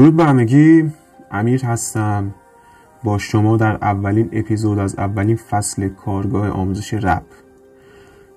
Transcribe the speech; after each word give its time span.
درود 0.00 0.16
به 0.16 0.24
همگی. 0.24 0.90
امیر 1.30 1.64
هستم. 1.64 2.34
با 3.04 3.18
شما 3.18 3.56
در 3.56 3.72
اولین 3.72 4.28
اپیزود 4.32 4.78
از 4.78 4.98
اولین 4.98 5.36
فصل 5.36 5.88
کارگاه 5.88 6.48
آموزش 6.48 6.94
رپ. 6.94 7.22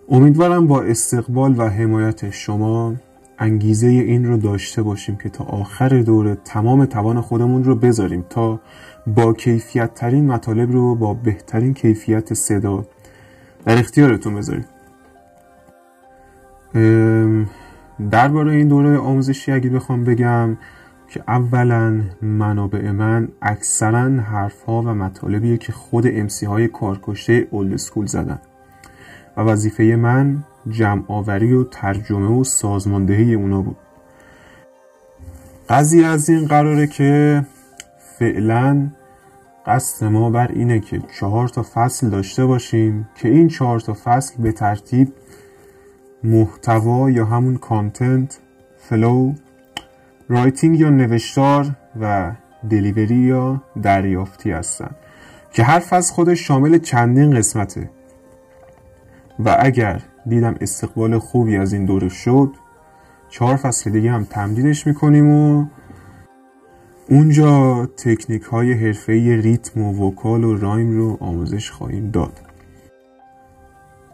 امیدوارم 0.10 0.68
با 0.68 0.82
استقبال 0.82 1.60
و 1.60 1.70
حمایت 1.70 2.30
شما 2.30 2.96
انگیزه 3.40 3.88
این 3.88 4.26
رو 4.26 4.38
داشته 4.38 4.82
باشیم 4.82 5.16
که 5.16 5.30
تا 5.30 5.44
آخر 5.44 6.02
دوره 6.02 6.38
تمام 6.46 6.86
توان 6.86 7.22
خودمون 7.22 7.64
رو 7.64 7.76
بذاریم 7.76 8.26
تا 8.30 8.60
با 9.08 9.34
کیفیت 9.34 9.94
ترین 9.94 10.28
مطالب 10.28 10.72
رو 10.72 10.96
با 10.96 11.14
بهترین 11.14 11.74
کیفیت 11.74 12.34
صدا 12.34 12.86
در 13.66 13.80
اختیارتون 13.80 14.36
بذاریم. 14.36 14.66
درباره 18.12 18.52
این 18.54 18.68
دوره 18.68 18.98
آموزشی 18.98 19.52
اگه 19.52 19.70
بخوام 19.70 20.04
بگم 20.04 20.58
که 21.08 21.24
اولا 21.28 22.02
منابع 22.22 22.92
من 22.92 23.30
اکثرا 23.42 24.10
حرف 24.10 24.64
ها 24.64 24.82
و 24.82 24.86
مطالبیه 24.86 25.58
که 25.58 25.72
خود 25.72 26.08
امسی 26.08 26.46
های 26.46 26.68
کارکشته 26.68 27.48
اولد 27.52 27.76
سکول 27.76 28.06
زدن. 28.06 28.40
و 29.38 29.42
وظیفه 29.42 29.84
من 29.84 30.44
جمع 30.70 31.04
آوری 31.08 31.54
و 31.54 31.64
ترجمه 31.64 32.40
و 32.40 32.44
سازماندهی 32.44 33.34
اونا 33.34 33.62
بود. 33.62 33.78
قضیه 35.70 36.08
از 36.08 36.30
این 36.30 36.48
قراره 36.48 36.88
که 36.88 37.46
فعلا 38.20 38.90
قصد 39.66 40.06
ما 40.06 40.30
بر 40.30 40.48
اینه 40.48 40.80
که 40.80 41.02
چهار 41.20 41.48
تا 41.48 41.66
فصل 41.74 42.10
داشته 42.10 42.46
باشیم 42.46 43.10
که 43.16 43.30
این 43.30 43.48
چهار 43.48 43.80
تا 43.80 43.98
فصل 44.04 44.44
به 44.44 44.52
ترتیب 44.52 45.14
محتوا 46.24 47.10
یا 47.10 47.26
همون 47.26 47.58
content، 47.58 48.40
flow، 48.78 49.34
writing 50.30 50.80
یا 50.80 50.90
نوشتار 50.90 51.70
و 52.02 52.32
delivery 52.70 53.16
یا 53.16 53.62
دریافتی 53.82 54.52
هستن 54.52 54.90
که 55.54 55.64
هر 55.64 55.80
فصل 55.80 56.14
خودش 56.14 56.48
شامل 56.48 56.78
چندین 56.78 57.36
قسمته. 57.36 57.90
و 59.40 59.58
اگر 59.60 60.02
دیدم 60.28 60.56
استقبال 60.62 61.20
خوبی 61.20 61.58
از 61.58 61.74
این 61.74 61.86
دوره 61.86 62.10
شد 62.10 62.52
چهار 63.30 63.56
فصل 63.56 63.92
دیگه 63.92 64.12
هم 64.12 64.24
تمدیدش 64.24 64.88
می‌کنیم 64.88 65.32
و 65.32 65.66
اونجا 67.10 67.86
تکنیک 67.86 68.42
های 68.42 68.74
حرفه 68.74 69.14
ریتم 69.44 69.82
و 69.82 70.08
vocal 70.08 70.44
و 70.44 70.58
rhyme 70.58 70.98
رو 70.98 71.18
آموزش 71.20 71.72
خواهیم 71.72 72.12
داد. 72.12 72.42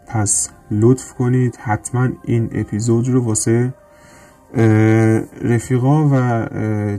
پس 0.08 0.50
لطف 0.72 1.14
کنید 1.14 1.56
حتما 1.56 2.10
این 2.24 2.50
اپیزود 2.54 3.08
رو 3.08 3.24
واسه 3.24 3.74
رفیقا 5.42 6.10
و 6.12 6.46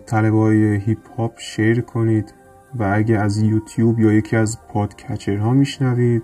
طلبه 0.07 0.81
هیپ 0.87 1.11
هاپ 1.19 1.39
share 1.39 1.81
کنید 1.81 2.35
و 2.79 2.93
اگه 2.95 3.19
از 3.19 3.39
یوتیوب 3.39 4.01
یا 4.01 4.13
یکی 4.13 4.37
از 4.37 4.59
podcatcher 4.69 5.45
ها 5.45 5.53
میشنوید 5.53 6.23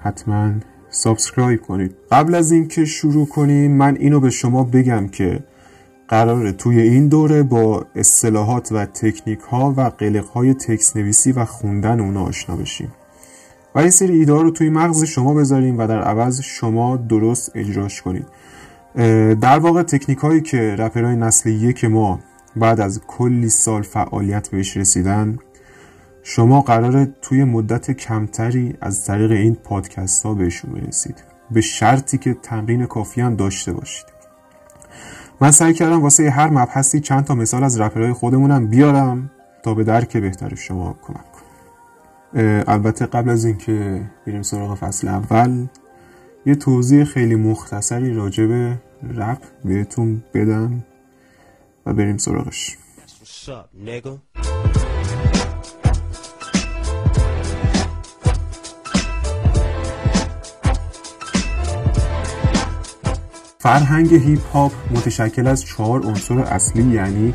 حتما 0.00 0.52
subscribe 0.90 1.62
کنید. 1.62 1.96
قبل 2.10 2.34
از 2.34 2.52
اینکه 2.52 2.84
شروع 2.84 3.26
کنیم 3.26 3.72
من 3.72 3.96
اینو 3.96 4.20
به 4.20 4.30
شما 4.30 4.64
بگم 4.64 5.08
که 5.08 5.40
قراره 6.08 6.52
توی 6.52 6.80
این 6.80 7.08
دوره 7.08 7.42
با 7.42 7.86
اصطلاحات 7.94 8.72
و 8.72 8.86
تکنیک 8.86 9.40
ها 9.40 9.74
و 9.76 9.80
قلق 9.80 10.24
های 10.24 10.54
تکس 10.54 10.96
نویسی 10.96 11.32
و 11.32 11.44
خوندن 11.44 12.00
اونا 12.00 12.24
آشنا 12.24 12.56
بشیم. 12.56 12.92
و 13.74 13.84
یه 13.84 13.90
سری 13.90 14.18
ایده 14.18 14.32
رو 14.32 14.50
توی 14.50 14.70
مغز 14.70 15.04
شما 15.04 15.34
بذاریم 15.34 15.78
و 15.78 15.86
در 15.86 16.02
عوض 16.02 16.40
شما 16.40 16.96
درست 16.96 17.52
اجراش 17.54 18.02
کنید. 18.02 18.26
در 19.40 19.58
واقع 19.58 19.82
تکنیک 19.82 20.18
هایی 20.18 20.40
که 20.40 20.76
رپرهای 20.78 21.16
نسل 21.16 21.50
یک 21.50 21.84
ما 21.84 22.20
بعد 22.56 22.80
از 22.80 23.00
کلی 23.06 23.48
سال 23.48 23.82
فعالیت 23.82 24.48
بهش 24.48 24.76
رسیدن 24.76 25.38
شما 26.22 26.60
قراره 26.60 27.14
توی 27.22 27.44
مدت 27.44 27.90
کمتری 27.90 28.76
از 28.80 29.04
طریق 29.04 29.30
این 29.30 29.54
پادکست 29.54 30.26
ها 30.26 30.34
بهشون 30.34 30.72
برسید. 30.72 31.24
به 31.50 31.60
شرطی 31.60 32.18
که 32.18 32.34
تمرین 32.34 32.86
کافی 32.86 33.20
هم 33.20 33.36
داشته 33.36 33.72
باشید. 33.72 34.06
من 35.40 35.50
سعی 35.50 35.74
کردم 35.74 36.02
واسه 36.02 36.30
هر 36.30 36.50
مبحثی 36.50 37.00
چند 37.00 37.24
تا 37.24 37.34
مثال 37.34 37.64
از 37.64 37.80
رپرهای 37.80 38.12
خودمونم 38.12 38.66
بیارم 38.66 39.30
تا 39.62 39.74
به 39.74 39.84
درک 39.84 40.16
بهتر 40.16 40.54
شما 40.54 40.96
کمک 41.02 41.32
کنم. 41.32 42.64
البته 42.68 43.06
قبل 43.06 43.30
از 43.30 43.44
اینکه 43.44 44.02
بریم 44.26 44.42
سراغ 44.42 44.74
فصل 44.74 45.08
اول 45.08 45.66
یه 46.46 46.54
توضیح 46.54 47.04
خیلی 47.04 47.34
مختصری 47.34 48.14
راجع 48.14 48.46
به 48.46 48.78
رپ 49.16 49.42
بهتون 49.64 50.22
بدم 50.34 50.84
و 51.86 51.94
بریم 51.94 52.16
سراغش. 52.16 52.76
فرهنگ 63.58 64.14
هیپ 64.14 64.46
هاپ 64.46 64.72
متشکل 64.90 65.46
از 65.46 65.64
چهار 65.64 66.06
عنصر 66.06 66.38
اصلی 66.38 66.94
یعنی 66.94 67.34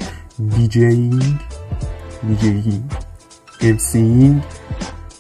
DJing 0.50 1.24
DJing 2.28 2.84
MCing 3.62 4.44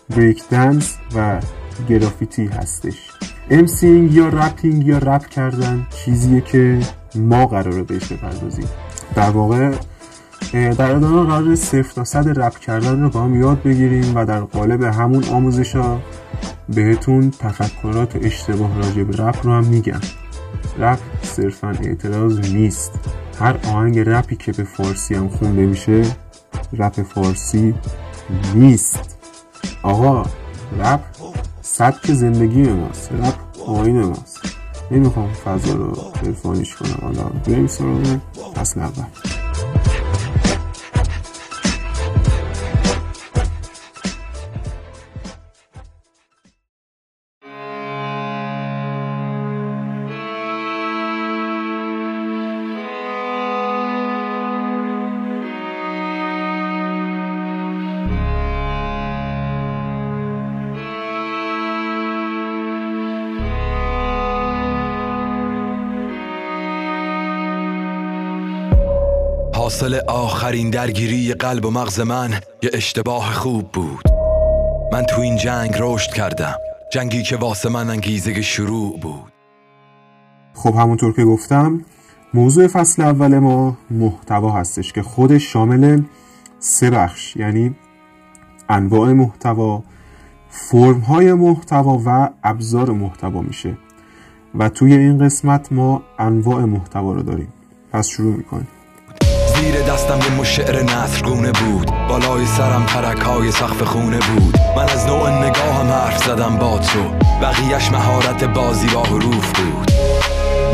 breakdance 0.09 0.97
و 1.16 1.41
گرافیتی 1.90 2.46
هستش. 2.46 3.04
MCing 3.50 4.13
یا 4.13 4.28
rapping 4.28 4.88
یا 4.88 4.97
رپ 4.97 5.25
کردن 5.25 5.88
چیزیه 5.89 6.41
که 6.41 6.79
ما 7.16 7.45
قراره 7.45 7.83
بهش 7.83 8.11
بپردازیم. 8.11 8.67
در 9.16 9.29
واقع 9.29 9.72
در 10.53 10.95
ادامه 10.95 11.29
قرار 11.29 11.55
صفر 11.55 11.94
تا 11.95 12.03
صد 12.03 12.39
رپ 12.39 12.59
کردن 12.59 13.01
رو 13.01 13.09
با 13.09 13.23
هم 13.23 13.41
یاد 13.41 13.63
بگیریم 13.63 14.16
و 14.16 14.25
در 14.25 14.39
قالب 14.39 14.84
همون 14.84 15.23
آموزش 15.23 15.75
ها 15.75 16.01
بهتون 16.69 17.31
تفکرات 17.39 18.16
اشتباه 18.16 18.78
راجع 18.78 19.03
به 19.03 19.23
رپ 19.23 19.45
رو 19.45 19.51
هم 19.51 19.63
میگم. 19.63 20.01
رپ 20.79 21.00
صرفا 21.22 21.75
اعتراض 21.84 22.39
نیست. 22.39 22.91
هر 23.39 23.57
آهنگ 23.67 24.00
رپی 24.00 24.35
که 24.35 24.51
به 24.51 24.63
فارسی 24.63 25.16
هم 25.16 25.29
خونده 25.29 25.66
میشه 25.66 26.03
رپ 26.73 27.01
فارسی 27.01 27.75
نیست. 28.55 29.17
آقا 29.84 30.25
رپ 30.79 30.99
سبک 31.77 32.11
زندگی 32.11 32.63
ماست 32.63 33.11
رپ 33.11 33.69
آین 33.69 34.01
ماست. 34.01 34.39
نمی‌خوام 34.91 35.33
فضا 35.33 35.73
رو 35.73 36.11
تلفانیش 36.13 36.75
کنم 36.75 36.99
حالا 37.01 37.23
بریم 37.23 37.67
سراغ 37.67 38.17
فصل 38.55 38.79
اول 38.79 39.03
آخرین 70.08 70.70
درگیری 70.70 71.34
قلب 71.34 71.66
و 71.66 71.72
مغز 71.72 72.00
من 72.00 72.34
یه 72.64 72.70
اشتباه 72.74 73.34
خوب 73.34 73.72
بود. 73.72 74.03
من 74.94 75.03
تو 75.03 75.22
این 75.22 75.38
جنگ 75.38 75.76
رشد 75.80 76.12
کردم. 76.12 76.56
جنگی 76.94 77.24
که 77.24 77.38
واسه 77.38 77.70
من 77.70 77.90
انگیزه 77.90 78.42
شروع 78.42 79.00
بود. 79.00 79.34
خب 80.53 80.76
همونطور 80.76 81.14
که 81.14 81.26
گفتم 81.26 81.82
موضوع 82.34 82.68
فصل 82.68 83.02
اول 83.02 83.40
ما 83.40 83.78
محتوا 83.92 84.52
هستش 84.52 84.94
که 84.94 85.02
خودش 85.02 85.53
شامل 85.53 86.02
سه 86.59 86.90
بخش 86.90 87.36
یعنی 87.36 87.76
انواع 88.70 89.12
محتوا 89.12 89.84
فرم 90.50 91.00
های 91.00 91.34
محتوا 91.34 92.02
و 92.06 92.30
ابزار 92.44 92.92
محتوا 92.92 93.42
میشه. 93.42 93.78
و 94.56 94.70
توی 94.70 94.94
این 94.94 95.26
قسمت 95.26 95.72
ما 95.72 96.03
انواع 96.20 96.66
محتوا 96.66 97.14
رو 97.14 97.24
داریم. 97.24 97.53
پس 97.92 98.08
شروع 98.08 98.36
می‌کنیم. 98.36 98.68
زیر 99.75 99.85
دستم 99.85 100.19
یه 100.19 100.39
مشعر 100.39 100.83
نصرگونه 100.83 101.51
بود. 101.51 101.91
بالای 102.09 102.45
سرم 102.45 102.85
ترک 102.85 103.19
های 103.19 103.51
سقف 103.51 103.83
خونه 103.83 104.19
بود. 104.19 104.57
من 104.77 104.83
از 104.83 105.07
نوع 105.07 105.29
نگاهم 105.29 105.87
حرف 105.87 106.17
زدم 106.17 106.57
با 106.57 106.79
تو. 106.79 106.99
بقیهش 107.41 107.91
مهارت 107.91 108.43
بازی 108.43 108.87
با 108.87 109.03
حروف 109.03 109.51
بود. 109.59 109.91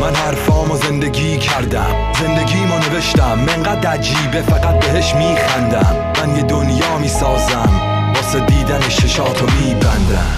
من 0.00 0.14
حرفامو 0.14 0.76
زندگی 0.76 1.38
کردم. 1.38 2.12
زندگی 2.20 2.64
ما 2.64 2.78
نوشتم. 2.78 3.38
منقدر 3.38 3.90
عجیبه 3.90 4.42
فقط 4.42 4.86
بهش 4.86 5.14
میخندم. 5.14 5.96
من 6.18 6.36
یه 6.36 6.42
دنیا 6.42 6.98
می‌سازم. 6.98 7.70
واسه 8.14 8.40
دیدن 8.46 8.80
ششاتو 8.80 9.46
میبندم. 9.46 10.36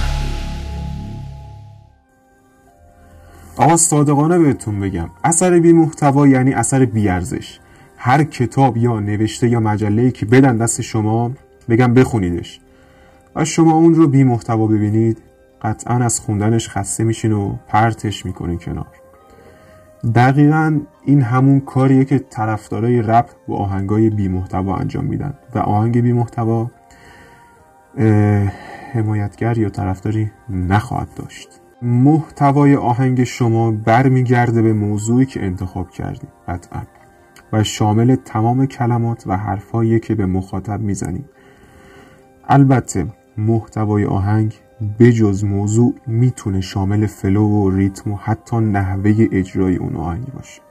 آقا 3.56 3.76
صادقانه 3.76 4.38
بهتون 4.38 4.80
بگم. 4.80 5.10
اثر 5.24 5.60
بی 5.60 5.72
محتوا 5.72 6.26
یعنی 6.26 6.54
اثر 6.54 6.84
بی 6.84 7.08
ارزش 7.08 7.58
هر 8.06 8.24
کتاب 8.24 8.76
یا 8.76 9.00
نوشته 9.00 9.48
یا 9.48 9.60
مجله 9.60 10.10
که 10.10 10.26
بدن 10.26 10.56
دست 10.56 10.80
شما 10.80 11.30
بگم 11.68 11.94
بخونیدش. 11.94 12.60
و 13.36 13.44
شما 13.44 13.72
اون 13.72 13.94
رو 13.94 14.08
بی 14.08 14.24
محتوا 14.24 14.66
ببینید 14.66 15.22
قطعا 15.62 15.96
از 15.96 16.20
خوندنش 16.20 16.68
خسته 16.68 17.04
میشین 17.04 17.32
و 17.32 17.56
پرتش 17.68 18.26
می‌کنین 18.26 18.58
کنار. 18.58 18.86
دقیقا 20.14 20.80
این 21.04 21.22
همون 21.22 21.60
کاریه 21.60 22.04
که 22.04 22.18
طرفدارای 22.18 23.02
رپ 23.02 23.30
با 23.48 23.56
آهنگای 23.56 24.10
بی 24.10 24.28
محتوا 24.28 24.76
انجام 24.76 25.04
میدن. 25.04 25.34
و 25.54 25.58
آهنگ 25.58 26.00
بی 26.02 26.12
محتوا 26.12 26.70
حمایتگر 28.92 29.58
یا 29.58 29.68
طرفداری 29.68 30.30
نخواهد 30.48 31.08
داشت. 31.16 31.48
محتوای 31.82 32.76
آهنگ 32.76 33.24
شما 33.24 33.70
برمیگرده 33.70 34.62
به 34.62 34.72
موضوعی 34.72 35.26
که 35.26 35.44
انتخاب 35.44 35.90
کردید 35.90 36.28
قطعا. 36.48 36.82
و 37.54 37.62
شامل 37.62 38.14
تمام 38.14 38.66
کلمات 38.66 39.26
و 39.26 39.36
حرفهایی 39.36 40.00
که 40.00 40.14
به 40.14 40.26
مخاطب 40.26 40.80
می‌زنید 40.80 41.24
البته 42.48 43.06
محتوای 43.36 44.04
آهنگ 44.04 44.54
بجز 44.98 45.44
موضوع 45.44 45.94
می‌تونه 46.06 46.60
شامل 46.60 47.06
فلو 47.06 47.48
و 47.48 47.70
ریتم 47.70 48.12
و 48.12 48.16
حتی 48.16 48.56
نحوه 48.56 49.28
اجرای 49.32 49.76
اون 49.76 49.96
آهنگ 49.96 50.26
باشه. 50.26 50.62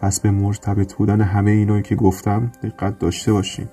پس 0.00 0.20
به 0.20 0.30
مرتبط 0.30 0.94
بودن 0.94 1.20
همه 1.20 1.50
اینایی 1.50 1.82
که 1.82 1.94
گفتم 1.94 2.52
دقت 2.62 2.98
داشته 2.98 3.32
باشیم 3.32 3.68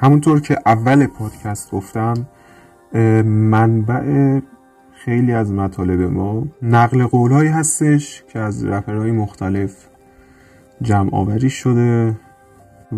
همونطور 0.00 0.40
که 0.40 0.58
اول 0.66 1.06
پادکست 1.06 1.70
گفتم 1.70 2.14
منبع 3.24 4.40
خیلی 4.92 5.32
از 5.32 5.52
مطالب 5.52 6.00
ما 6.00 6.46
نقل 6.62 7.06
قولهایی 7.06 7.48
هستش 7.48 8.24
که 8.32 8.38
از 8.38 8.64
رپرهای 8.64 9.12
مختلف 9.12 9.88
جمع 10.82 11.14
آوری 11.14 11.50
شده 11.50 12.16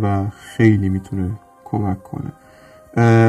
و 0.03 0.25
خیلی 0.31 0.89
می‌تونه 0.89 1.31
کمک 1.65 1.99
کنه. 2.03 2.33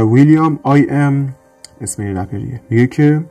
ویلیام 0.04 0.60
آی 0.64 0.88
ام 0.90 1.36
اسم 1.82 2.04
این 2.04 2.18
رپریه. 2.18 2.62
میگه 2.70 2.88
که 2.88 3.26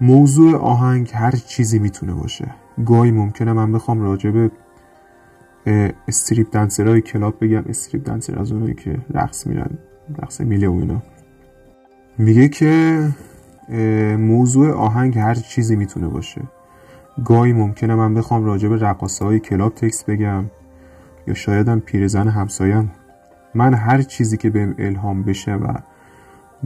موضوع 0.00 0.56
آهنگ 0.56 1.10
هر 1.14 1.30
چیزی 1.30 1.78
می‌تونه 1.78 2.12
باشه. 2.14 2.54
گاهی 2.86 3.10
ممکنه 3.10 3.52
من 3.52 3.72
بخوام 3.72 4.00
راجع 4.00 4.30
به 4.30 4.50
stripper 6.08 6.56
های 6.56 7.00
club 7.00 7.34
بگم. 7.44 7.64
strip 7.68 8.06
dancer 8.06 8.38
از 8.38 8.52
اونایی 8.52 8.74
که 8.74 8.98
رقص 9.14 9.46
میرن 9.46 9.70
رقص 10.18 10.40
میله 10.40 10.68
و 10.68 10.72
اینا. 10.72 11.02
میگه 12.18 12.48
که 12.48 13.08
موضوع 14.18 14.72
آهنگ 14.72 15.18
هر 15.18 15.34
چیزی 15.34 15.76
می‌تونه 15.76 16.08
باشه. 16.08 16.42
گاهی 17.24 17.52
ممکنه 17.52 17.94
من 17.94 18.14
بخوام 18.14 18.44
راجع 18.44 18.68
به 18.68 18.76
رقاصه 18.76 19.24
های 19.24 19.40
club 19.40 19.74
text 19.74 20.04
بگم 20.04 20.44
یا 21.26 21.34
شایدم 21.34 21.80
پیرزن 21.80 22.28
همسایم 22.28 22.92
من 23.54 23.74
هر 23.74 24.02
چیزی 24.02 24.36
که 24.36 24.50
بهم 24.50 24.74
الهام 24.78 25.22
بشه 25.22 25.54
و 25.54 25.74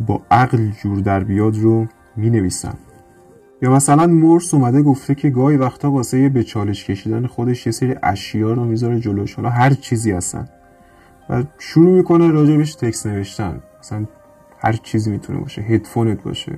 با 0.07 0.23
عقل 0.31 0.71
جور 0.71 1.01
در 1.01 1.25
بیاد 1.25 1.57
رو 1.57 1.87
می 2.17 2.31
نویسم 2.31 2.77
یا 3.63 3.71
مثلا 3.71 4.07
Murs 4.07 4.55
اومده 4.55 4.83
گفته 4.83 5.15
که 5.15 5.31
گاهی 5.31 5.57
وقتا 5.57 5.91
واسه 5.91 6.29
به 6.29 6.43
چالش 6.43 6.85
کشیدن 6.85 7.27
خودش 7.27 7.67
یه 7.67 7.73
سری 7.73 7.95
اشیا 8.03 8.53
رو 8.53 8.65
می‌ذاره 8.65 9.01
جلوش. 9.01 9.35
حالا 9.35 9.51
هر 9.51 9.71
چیزی 9.71 10.13
هستن. 10.13 10.49
و 11.31 11.45
شروع 11.59 11.97
می‌کنه 11.97 12.31
راجبش 12.31 12.75
تکس 12.75 13.07
نوشتن. 13.07 13.63
مثلا 13.81 14.05
هر 14.59 14.73
چیزی 14.73 15.11
می‌تونه 15.11 15.39
باشه. 15.39 15.63
هدفونت 15.63 16.23
باشه. 16.23 16.53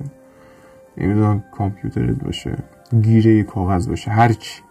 نمی‌دونم 0.97 1.43
کامپیوترت 1.57 2.23
باشه. 2.23 2.57
گیره 3.01 3.43
کاغذ 3.43 3.89
باشه 3.89 4.11
هر 4.11 4.33
چی. 4.33 4.61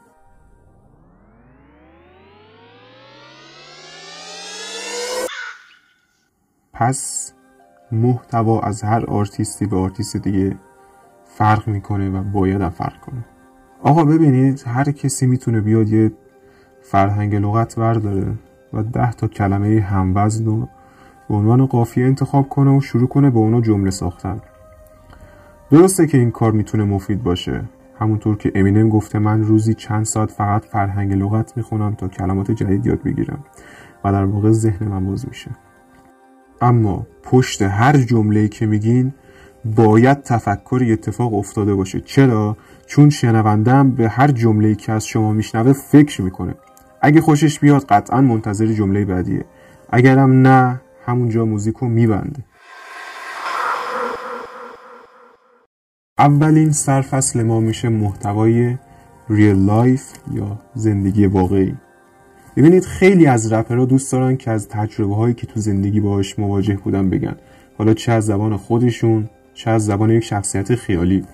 پس 6.72 7.32
محتوا 7.92 8.60
از 8.60 8.82
هر 8.82 9.04
آرتیستی 9.06 9.66
به 9.66 9.76
آرتیست 9.76 10.16
دیگه 10.16 10.56
فرق 11.24 11.68
می‌کنه 11.68 12.10
و 12.10 12.22
باید 12.22 12.60
هم 12.60 12.70
فرق 12.70 13.00
کنه. 13.00 13.24
آقا 13.82 14.04
ببینید 14.04 14.64
هر 14.66 14.92
کسی 14.92 15.26
می‌تونه 15.26 15.60
بیاد 15.60 15.88
یه 15.88 16.12
فرهنگ 16.82 17.34
لغت 17.34 17.78
برداره 17.78 18.34
و 18.72 18.82
ده 18.82 19.12
تا 19.12 19.28
کلمه 19.28 19.80
هموزن 19.80 20.44
رو 20.44 20.68
به 21.28 21.34
عنوان 21.34 21.66
قافیه 21.66 22.06
انتخاب 22.06 22.48
کنه 22.48 22.76
و 22.76 22.80
شروع 22.80 23.08
کنه 23.08 23.30
به 23.30 23.38
اونا 23.38 23.60
جمله 23.60 23.90
ساختن. 23.90 24.40
درسته 25.70 26.06
که 26.06 26.18
این 26.18 26.30
کار 26.30 26.52
می‌تونه 26.52 26.84
مفید 26.84 27.22
باشه. 27.22 27.64
همونطور 27.98 28.36
که 28.36 28.52
امینم 28.54 28.88
گفته 28.88 29.18
من 29.18 29.42
روزی 29.42 29.74
چند 29.74 30.04
ساعت 30.04 30.30
فقط 30.30 30.64
فرهنگ 30.64 31.12
لغت 31.12 31.56
می‌خونم 31.56 31.94
تا 31.94 32.08
کلمات 32.08 32.50
جدید 32.50 32.86
یاد 32.86 33.02
بگیرم 33.02 33.44
و 34.04 34.12
در 34.12 34.24
واقع 34.24 34.50
ذهن 34.50 34.88
من 34.88 35.06
باز 35.06 35.28
میشه. 35.28 35.50
اما 36.60 37.06
پشت 37.22 37.62
هر 37.62 37.96
جمله 37.96 38.48
که 38.48 38.66
میگین 38.66 39.14
باید 39.64 40.22
تفکری 40.22 40.92
اتفاق 40.92 41.34
افتاده 41.34 41.74
باشه. 41.74 42.00
چرا؟ 42.00 42.56
چون 42.86 43.10
شنوندم 43.10 43.90
به 43.90 44.08
هر 44.08 44.28
جمله 44.28 44.74
که 44.74 44.92
از 44.92 45.06
شما 45.06 45.32
میشنوه 45.32 45.72
فکر 45.72 46.22
می‌کنه. 46.22 46.54
اگه 47.00 47.20
خوشش 47.20 47.58
بیاد 47.58 47.84
قطعا 47.84 48.20
منتظر 48.20 48.66
جمله 48.66 49.04
بعدیه. 49.04 49.44
اگرم 49.90 50.32
نه 50.32 50.80
همونجا 51.06 51.44
موزیکو 51.44 51.86
میبنده. 51.86 52.44
اولین 56.18 56.72
سرفصل 56.72 57.42
ما 57.42 57.60
میشه 57.60 57.88
محتوای 57.88 58.76
real 59.30 59.66
life 59.66 60.12
یا 60.34 60.58
زندگی 60.74 61.26
واقعی. 61.26 61.74
ببینید 62.56 62.84
خیلی 62.84 63.26
از 63.26 63.52
رپرها 63.52 63.84
دوست 63.84 64.12
دارن 64.12 64.36
که 64.36 64.50
از 64.50 64.68
تجربه 64.68 65.14
هایی 65.14 65.34
که 65.34 65.46
تو 65.46 65.60
زندگی 65.60 66.00
باهاش 66.00 66.38
مواجه 66.38 66.76
بودن 66.76 67.10
بگن. 67.10 67.36
حالا 67.78 67.94
چه 67.94 68.12
از 68.12 68.26
زبان 68.26 68.56
خودشون 68.56 69.30
چه 69.54 69.70
از 69.70 69.84
زبان 69.84 70.10
یک 70.10 70.24
شخصیت 70.24 70.74
خیالی. 70.74 71.24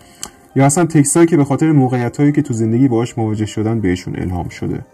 یا 0.56 0.66
اصلا 0.66 0.84
تکسایی 0.84 1.26
که 1.26 1.36
به 1.36 1.44
خاطر 1.44 1.72
موقعیت 1.72 2.16
هایی 2.16 2.32
که 2.32 2.42
تو 2.42 2.54
زندگی 2.54 2.88
باهاش 2.88 3.18
مواجه 3.18 3.46
شدن 3.46 3.80
بهشون 3.80 4.16
الهام 4.16 4.48
شده. 4.48 4.84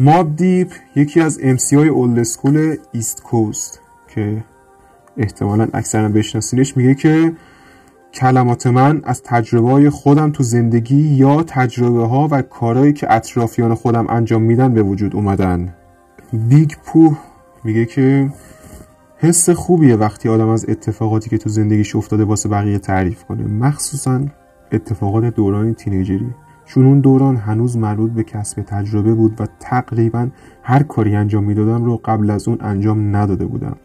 Mobb 0.00 0.36
Deep 0.36 0.72
یکی 0.96 1.20
از 1.20 1.40
MC 1.42 1.76
های 1.76 1.88
old 1.88 2.22
school 2.22 2.76
East 2.92 3.22
Coast 3.22 3.80
که 4.14 4.44
احتمالا 5.16 5.68
اکثرا 5.74 6.08
بشناسینش 6.08 6.76
میگه 6.76 6.94
که 6.94 7.32
کلمات 8.14 8.66
من 8.66 9.00
از 9.04 9.22
تجربه 9.22 9.90
خودم 9.90 10.30
تو 10.30 10.42
زندگی 10.42 11.00
یا 11.00 11.42
تجربه 11.42 12.06
ها 12.06 12.28
و 12.30 12.42
کارهایی 12.42 12.92
که 12.92 13.12
اطرافیان 13.12 13.74
خودم 13.74 14.06
انجام 14.08 14.42
میدن 14.42 14.74
به 14.74 14.82
وجود 14.82 15.16
اومدن. 15.16 15.74
Big 16.32 16.70
Pooh 16.84 17.14
میگه 17.64 17.84
که 17.86 18.30
حس 19.16 19.50
خوبیه 19.50 19.96
وقتی 19.96 20.28
آدم 20.28 20.48
از 20.48 20.68
اتفاقاتی 20.68 21.30
که 21.30 21.38
تو 21.38 21.50
زندگیش 21.50 21.96
افتاده 21.96 22.24
واسه 22.24 22.48
بقیه 22.48 22.78
تعریف 22.78 23.24
کنه. 23.24 23.46
مخصوصا 23.46 24.20
اتفاقات 24.72 25.24
دوران 25.24 25.74
تینیجری. 25.74 26.34
چون 26.66 26.86
اون 26.86 27.00
دوران 27.00 27.36
هنوز 27.36 27.76
مربوط 27.76 28.10
به 28.10 28.22
کسب 28.22 28.62
تجربه 28.62 29.14
بود 29.14 29.40
و 29.40 29.46
تقریبا 29.60 30.28
هر 30.62 30.82
کاری 30.82 31.16
انجام 31.16 31.44
می‌دادم 31.44 31.84
رو 31.84 32.00
قبل 32.04 32.30
از 32.30 32.48
اون 32.48 32.58
انجام 32.60 33.16
نداده 33.16 33.44
بودم. 33.44 33.76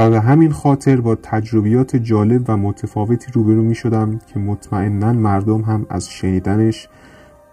و 0.00 0.10
به 0.10 0.20
همین 0.20 0.52
خاطر 0.52 1.00
با 1.00 1.14
تجربیات 1.14 1.96
جالب 1.96 2.44
و 2.48 2.56
متفاوتی 2.56 3.32
روبرو 3.32 3.62
می 3.62 3.74
شدم 3.74 4.20
که 4.26 4.38
مطمئنا 4.38 5.12
مردم 5.12 5.60
هم 5.60 5.86
از 5.90 6.10
شنیدنش 6.10 6.88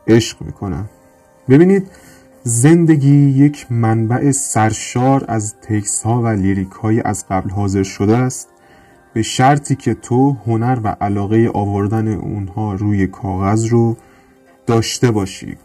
عشق 0.07 0.41
می‌کنن 0.41 0.85
ببینید 1.49 1.87
زندگی 2.43 3.15
یک 3.15 3.67
منبع 3.69 4.31
سرشار 4.31 5.25
از 5.27 5.55
تکس 5.61 6.03
ها 6.03 6.21
و 6.21 6.27
لیریک 6.27 6.71
های 6.71 7.01
از 7.01 7.25
قبل 7.29 7.49
حاضر 7.49 7.83
شده 7.83 8.17
است. 8.17 8.49
به 9.13 9.21
شرطی 9.21 9.75
که 9.75 9.93
تو 9.93 10.37
هنر 10.45 10.79
و 10.83 10.95
علاقه 11.01 11.51
آوردن 11.53 12.07
اونها 12.07 12.73
روی 12.73 13.07
کاغذ 13.07 13.65
رو 13.65 13.97
داشته 14.65 15.11
باشی. 15.11 15.57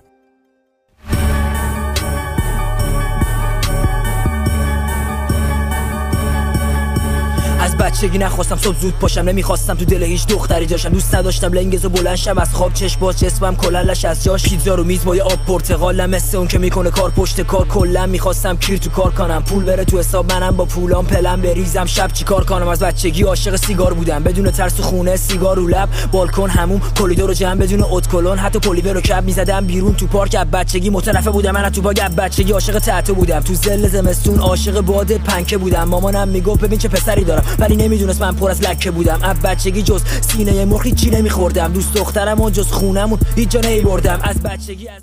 بچگی 7.82 8.18
نخواستم 8.18 8.56
صبح 8.56 8.80
زود 8.80 8.94
پاشم 8.98 9.20
نمی‌خواستم 9.20 9.74
تو 9.74 9.84
دل 9.84 10.02
هیچ 10.02 10.26
دختری 10.26 10.66
جاشم. 10.66 10.88
دوست 10.88 11.14
نداشتم 11.14 11.52
لنگز 11.52 11.84
و 11.84 11.88
بلند 11.88 12.16
شم 12.16 12.38
از 12.38 12.54
خواب. 12.54 12.72
چش 12.72 12.96
باز 12.96 13.20
جسمم 13.20 13.56
کللش 13.56 14.04
از 14.04 14.24
جاش. 14.24 14.42
پیتزا 14.42 14.74
رو 14.74 14.84
میز 14.84 15.04
با 15.04 15.16
یه 15.16 15.22
آب 15.22 15.38
پرتقالم 15.46 16.10
مثل 16.10 16.36
اون 16.36 16.48
که 16.48 16.58
می‌کنه 16.58 16.90
کار 16.90 17.10
پشت 17.10 17.40
کار 17.40 17.68
کلا 17.68 18.06
می‌خواستم 18.06 18.56
کیر 18.56 18.78
تو 18.78 18.90
کار 18.90 19.10
کنم. 19.10 19.42
پول 19.42 19.64
بره 19.64 19.84
تو 19.84 19.98
حساب. 19.98 20.32
منم 20.32 20.56
با 20.56 20.64
پولام 20.64 21.06
پلم 21.06 21.40
بریزم. 21.40 21.86
شب 21.86 22.12
چی 22.12 22.24
کار 22.24 22.44
کنم؟ 22.44 22.68
از 22.68 22.78
بچگی 22.78 23.22
عاشق 23.22 23.56
سیگار 23.56 23.94
بودم. 23.94 24.22
بدون 24.22 24.50
ترس 24.50 24.80
و 24.80 24.82
خونه 24.82 25.16
سیگار 25.16 25.56
رو 25.56 25.68
لب. 25.68 25.88
بالکن 26.12 26.50
هموم. 26.50 26.80
کلیدو 26.98 27.26
رو 27.26 27.34
جمع 27.34 27.54
بدون 27.54 27.84
اتکلون 27.90 28.38
حتی 28.38 28.58
پلیور 28.58 28.92
رو 28.92 29.00
کب 29.00 29.24
می‌زدم 29.24 29.66
بیرون 29.66 29.94
تو 29.94 30.06
پارک. 30.06 30.36
بچگی 30.36 30.90
متنفه 30.90 31.30
بودم. 31.30 31.50
من 31.50 31.70
تو 31.70 31.82
باگ. 31.82 32.00
بچگی 32.00 32.52
عاشق 32.52 32.78
تاتو 32.78 33.14
بودم. 33.14 33.40
تو 33.40 33.54
زل 33.54 33.88
زمستون 33.88 34.38
عاشق 34.38 34.80
باد 34.80 35.12
پنکه 35.12 35.58
بودم. 35.58 35.84
مامانم 35.84 36.28
می‌گفت 36.28 36.60
ببین 36.60 36.78
چه 36.78 36.88
پسری 36.88 37.24
دارم. 37.24 37.44
نمی‌دونست 37.76 38.22
من 38.22 38.32
پر 38.32 38.50
از 38.50 38.62
لکه 38.62 38.90
بودم. 38.90 39.18
از 39.22 39.40
بچگی 39.40 39.82
جز 39.82 40.02
سینه 40.20 40.64
مرخی 40.64 40.92
چی 40.92 41.10
نمیخوردم. 41.10 41.72
دوست 41.72 41.94
دخترم 41.94 42.40
و 42.40 42.50
جز 42.50 42.66
خونمون 42.66 43.18
هیچ 43.36 43.48
جا 43.48 43.60
بردم 43.84 44.18
از 44.22 44.42
بچگی 44.42 44.88
از 44.88 45.02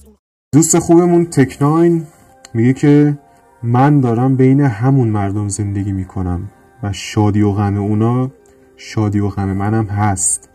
دوست 0.54 0.80
خوبمون 0.80 1.26
تکناین 1.26 2.08
میگه 2.54 2.74
که 2.74 3.18
من 3.64 4.02
دارم 4.02 4.36
بین 4.36 4.62
همون 4.62 5.08
مردم 5.08 5.48
زندگی 5.48 5.92
می‌کنم 5.92 6.50
و 6.84 6.94
شادی 6.94 7.42
و 7.42 7.52
غم 7.52 7.78
اونا 7.78 8.32
شادی 8.78 9.20
و 9.20 9.30
غم 9.30 9.54
منم 9.54 9.86
هست. 9.86 10.50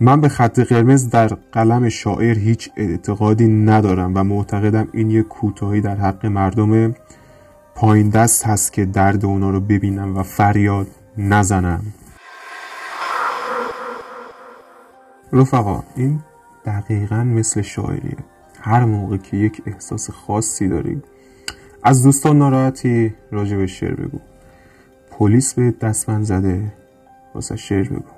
من 0.00 0.20
به 0.20 0.28
خط 0.28 0.60
قرمز 0.60 1.10
در 1.10 1.28
قلم 1.52 1.88
شاعر 1.88 2.38
هیچ 2.38 2.70
اعتقادی 2.76 3.48
ندارم 3.48 4.12
و 4.14 4.24
معتقدم 4.24 4.88
این 4.92 5.10
یک 5.10 5.28
کوتاهی 5.28 5.80
در 5.80 5.96
حق 5.96 6.26
مردم 6.26 6.94
پایین 7.76 8.08
دست 8.08 8.46
هست 8.46 8.72
که 8.72 8.84
درد 8.84 9.24
اونا 9.24 9.50
رو 9.50 9.60
ببینم 9.60 10.16
و 10.16 10.22
فریاد 10.22 10.86
نزنم. 11.18 11.82
رفقا 15.32 15.82
این 15.96 16.20
دقیقا 16.64 17.24
مثل 17.24 17.62
شاعریه. 17.62 18.16
هر 18.60 18.84
موقع 18.84 19.16
که 19.16 19.36
یک 19.36 19.62
احساس 19.66 20.10
خاصی 20.10 20.68
داری 20.68 21.02
از 21.82 22.02
دوستان 22.02 22.38
ناراحتی 22.38 23.14
راجع 23.30 23.56
به 23.56 23.66
شعر 23.66 23.94
بگو. 23.94 24.18
پلیس 25.10 25.54
به 25.54 25.70
دستمند 25.70 26.24
زده 26.24 26.72
واسه 27.34 27.56
شعر 27.56 27.88
بگو. 27.88 28.12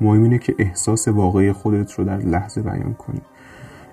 مهم 0.00 0.22
اینه 0.22 0.38
که 0.38 0.54
احساس 0.58 1.08
واقعی 1.08 1.52
خودت 1.52 1.92
رو 1.92 2.04
در 2.04 2.18
لحظه 2.18 2.62
بیان 2.62 2.94
کنی. 2.94 3.20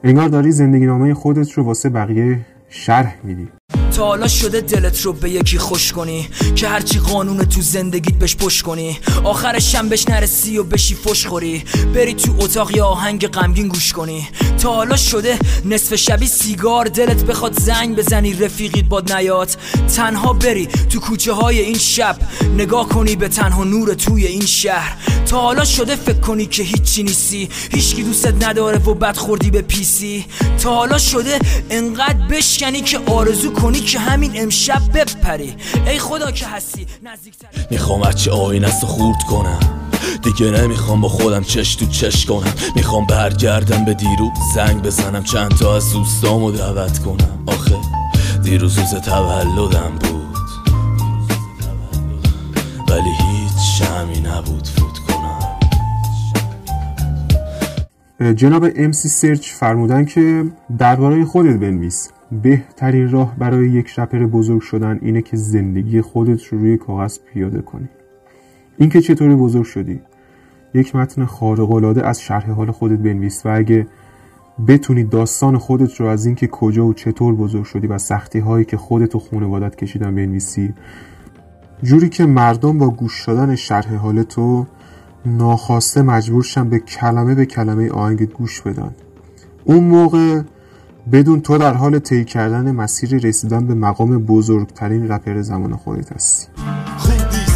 انگار 0.03 0.27
داری 0.27 0.51
زندگی 0.51 0.85
نامه 0.85 1.13
خودت 1.13 1.51
رو 1.51 1.63
واسه 1.63 1.89
بقیه 1.89 2.39
شرح 2.69 3.15
میدی. 3.23 3.47
تا 3.91 4.05
حالا 4.05 4.27
شده 4.27 4.61
دلت 4.61 5.01
رو 5.01 5.13
به 5.13 5.29
یکی 5.29 5.57
خوش 5.57 5.93
کنی 5.93 6.29
که 6.55 6.67
هرچی 6.67 6.99
قانون 6.99 7.45
تو 7.45 7.61
زندگیت 7.61 8.15
بهش 8.15 8.35
پش 8.35 8.63
کنی. 8.63 8.99
آخرش 9.23 9.75
هم 9.75 9.89
بهش 9.89 10.07
نرسی 10.09 10.57
و 10.57 10.63
بشی 10.63 10.95
فش 10.95 11.25
خوری. 11.27 11.63
بری 11.95 12.13
تو 12.13 12.35
اتاق 12.39 12.75
یا 12.75 12.85
آهنگ 12.85 13.27
غمگین 13.27 13.67
گوش 13.67 13.93
کنی. 13.93 14.27
تا 14.61 14.73
حالا 14.73 14.95
شده 14.95 15.39
نصف 15.65 15.95
شبی 15.95 16.27
سیگار 16.27 16.85
دلت 16.85 17.23
بخواد 17.23 17.59
زنگ 17.59 17.95
بزنی 17.95 18.33
رفیقیت 18.33 18.85
باد 18.85 19.13
نیاد. 19.13 19.49
تنها 19.95 20.33
بری 20.33 20.65
تو 20.65 20.99
کوچه 20.99 21.33
های 21.33 21.59
این 21.59 21.77
شب. 21.77 22.17
نگاه 22.57 22.89
کنی 22.89 23.15
به 23.15 23.27
تنها 23.27 23.63
نور 23.63 23.93
توی 23.93 24.27
این 24.27 24.45
شهر. 24.45 24.97
تا 25.25 25.41
حالا 25.41 25.65
شده 25.65 25.95
فکر 25.95 26.19
کنی 26.19 26.45
که 26.45 26.63
هیچی 26.63 27.03
نیستی. 27.03 27.49
هیچکی 27.71 28.03
دوستت 28.03 28.47
نداره 28.47 28.77
و 28.77 28.93
بد 28.93 29.17
خوردی 29.17 29.51
به 29.51 29.61
پیسی. 29.61 30.25
تا 30.63 30.75
حالا 30.75 30.97
شده 30.97 31.39
انقدر 31.69 32.27
بشکنی 32.31 32.81
که 32.81 32.99
آرزو 33.05 33.53
کنی 33.53 33.74
که 33.79 33.99
همین 33.99 34.31
امشب 34.35 34.81
بپری. 34.93 35.55
ای 35.87 35.99
خدا 35.99 36.31
که 36.31 36.47
هستی 36.47 36.87
نزدیکتر. 37.03 37.47
می‌خوام 37.71 38.03
هرچی 38.03 38.29
آین 38.29 38.65
است 38.65 38.83
و 38.83 38.87
خورد 38.87 39.23
کنم. 39.23 39.59
دیگه 40.23 40.51
نمی‌خوام 40.51 41.01
با 41.01 41.09
خودم 41.09 41.43
چش 41.43 41.75
تو 41.75 41.85
چش 41.85 42.25
کنم. 42.25 42.53
می‌خوام 42.75 43.05
برگردم 43.05 43.85
به 43.85 43.93
دیروز 43.93 44.31
زنگ 44.55 44.81
بزنم 44.81 45.23
چند 45.23 45.51
تا 45.51 45.75
از 45.75 45.93
دوستامو 45.93 46.51
دعوت 46.51 46.99
کنم. 46.99 47.43
آخه 47.47 47.75
دیروز 48.43 48.79
روز 48.79 48.93
تولدم 48.93 49.91
بود. 49.99 50.37
ولی 52.89 53.09
هیچ 53.09 53.51
شمی 53.79 54.19
نبود 54.19 54.67
فوت 54.67 54.99
کنم. 54.99 55.55
جناب 58.33 58.65
امسی 58.75 59.09
سرچ 59.09 59.51
فرمودن 59.51 60.05
که 60.05 60.45
درباره 60.77 61.25
خودت 61.25 61.59
بنویس. 61.59 62.09
بهترین 62.31 63.11
راه 63.11 63.35
برای 63.37 63.69
یک 63.69 63.99
رپر 63.99 64.25
بزرگ 64.25 64.61
شدن 64.61 64.99
اینه 65.01 65.21
که 65.21 65.37
زندگی 65.37 66.01
خودت 66.01 66.43
رو 66.43 66.59
روی 66.59 66.77
کاغذ 66.77 67.17
پیاده 67.33 67.61
کنی. 67.61 67.89
اینکه 68.77 69.01
چطوری 69.01 69.35
بزرگ 69.35 69.63
شدی؟ 69.63 70.01
یک 70.73 70.95
متن 70.95 71.25
خارق 71.25 71.71
العاده 71.71 72.07
از 72.07 72.21
شرح 72.21 72.51
حال 72.51 72.71
خودت 72.71 72.99
بنویس 72.99 73.45
و 73.45 73.49
اگه 73.55 73.87
بتونی 74.67 75.03
داستان 75.03 75.57
خودت 75.57 75.95
رو 76.01 76.07
از 76.07 76.25
اینکه 76.25 76.47
کجا 76.47 76.85
و 76.85 76.93
چطور 76.93 77.35
بزرگ 77.35 77.63
شدی 77.63 77.87
و 77.87 77.97
سختی 77.97 78.39
هایی 78.39 78.65
که 78.65 78.77
خودت 78.77 79.15
و 79.15 79.19
خانوادت 79.19 79.75
کشیدن 79.75 80.15
بنویسی 80.15 80.73
جوری 81.83 82.09
که 82.09 82.25
مردم 82.25 82.77
با 82.77 82.89
گوش 82.89 83.25
دادن 83.25 83.55
شرح 83.55 83.95
حال 83.95 84.23
تو 84.23 84.65
ناخواسته 85.25 86.01
مجبورشن 86.01 86.69
به 86.69 86.79
کلمه 86.79 87.35
به 87.35 87.45
کلمه 87.45 87.91
آهنگت 87.91 88.33
گوش 88.33 88.61
بدن. 88.61 88.91
اون 89.65 89.83
موقع 89.83 90.41
بدون 91.11 91.41
تو 91.41 91.57
در 91.57 91.73
حال 91.73 91.99
طی 91.99 92.25
کردن 92.25 92.71
مسیر 92.71 93.27
رسیدن 93.27 93.67
به 93.67 93.73
مقام 93.73 94.17
بزرگترین 94.17 95.11
رپر 95.11 95.41
زمان 95.41 95.75
خودت 95.75 96.13
هستی. 96.13 96.47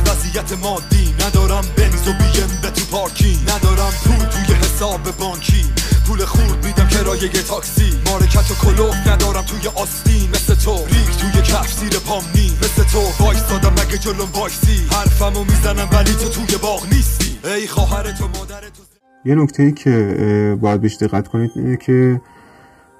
وضعیت 0.07 0.51
مادی. 0.63 1.13
ندارم 1.27 1.63
بنز 1.77 2.07
و 2.07 2.11
بیم 2.11 2.49
به 2.61 2.69
تو 2.69 2.85
پارکی 2.91 3.39
ندارم 3.43 3.93
پول 4.03 4.25
توی 4.25 4.55
حساب 4.55 4.99
بانکی. 5.19 5.63
پول 6.07 6.25
خورد 6.25 6.65
میدم 6.65 6.87
کرایه 6.87 7.29
تاکسی. 7.29 7.93
مارکت 8.05 8.51
و 8.51 8.55
کلوف 8.65 8.95
ندارم 9.07 9.41
توی 9.41 9.67
آستین 9.75 10.29
مثل 10.29 10.55
تو. 10.55 10.75
ریک 10.85 11.17
توی 11.17 11.41
کف 11.41 11.73
زیر 11.79 11.99
پام 12.07 12.23
نی. 12.35 12.51
مثل 12.61 12.83
تو. 12.83 13.23
وایس 13.23 13.47
دادم 13.49 13.73
مگه 13.73 13.97
جلوم 13.97 14.29
وایسی. 14.33 14.79
حرفمو 14.91 15.43
می‌زنم 15.43 15.89
ولی 15.91 16.11
تو 16.11 16.29
توی 16.29 16.57
باغ 16.61 16.93
نیستی. 16.93 17.39
ای 17.43 17.67
خواهر 17.67 18.03
تو 18.11 18.27
مادر 18.27 18.61
تو. 18.61 18.83
یه 19.25 19.35
نکته 19.35 19.63
ای 19.63 19.71
که 19.71 20.57
باید 20.61 20.81
بهش 20.81 20.95
دقت 20.95 21.27
کنید 21.27 21.51
اینه 21.55 21.77
که 21.77 22.21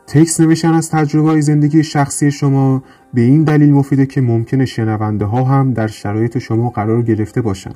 تکس 0.10 0.39
نوشتن 0.39 0.74
از 0.74 0.89
تجربه 0.89 1.42
زندگی 1.42 1.84
شخصی 1.84 2.32
شما 2.32 2.84
به 3.13 3.22
این 3.22 3.44
دلیل 3.44 3.74
مفیده 3.74 4.06
که 4.06 4.22
ممکنه 4.22 4.66
شنونده 4.66 5.25
ها 5.25 5.44
هم 5.44 5.74
در 5.74 5.88
شرایط 5.88 6.38
شما 6.38 6.70
قرار 6.70 7.01
گرفته 7.01 7.42
باشن 7.42 7.72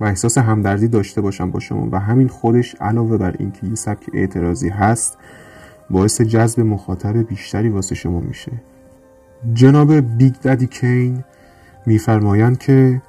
و 0.00 0.04
احساس 0.04 0.38
همدردی 0.38 0.88
داشته 0.88 1.20
باشن 1.20 1.50
با 1.50 1.60
شما 1.60 1.88
و 1.92 2.00
همین 2.00 2.28
خودش 2.28 2.74
علاوه 2.80 3.16
بر 3.16 3.34
اینکه 3.38 3.66
یه 3.66 3.74
سبک 3.74 4.10
اعتراضی 4.14 4.68
هست 4.68 5.18
باعث 5.90 6.20
جذب 6.20 6.60
مخاطب 6.60 7.28
بیشتری 7.28 7.68
واسه 7.68 7.94
شما 7.94 8.20
میشه. 8.20 8.52
جناب 9.54 9.94
Big 9.94 10.34
Daddy 10.42 10.66
Kane 10.66 11.24
میفرمایند 11.86 12.58
که 12.58 13.02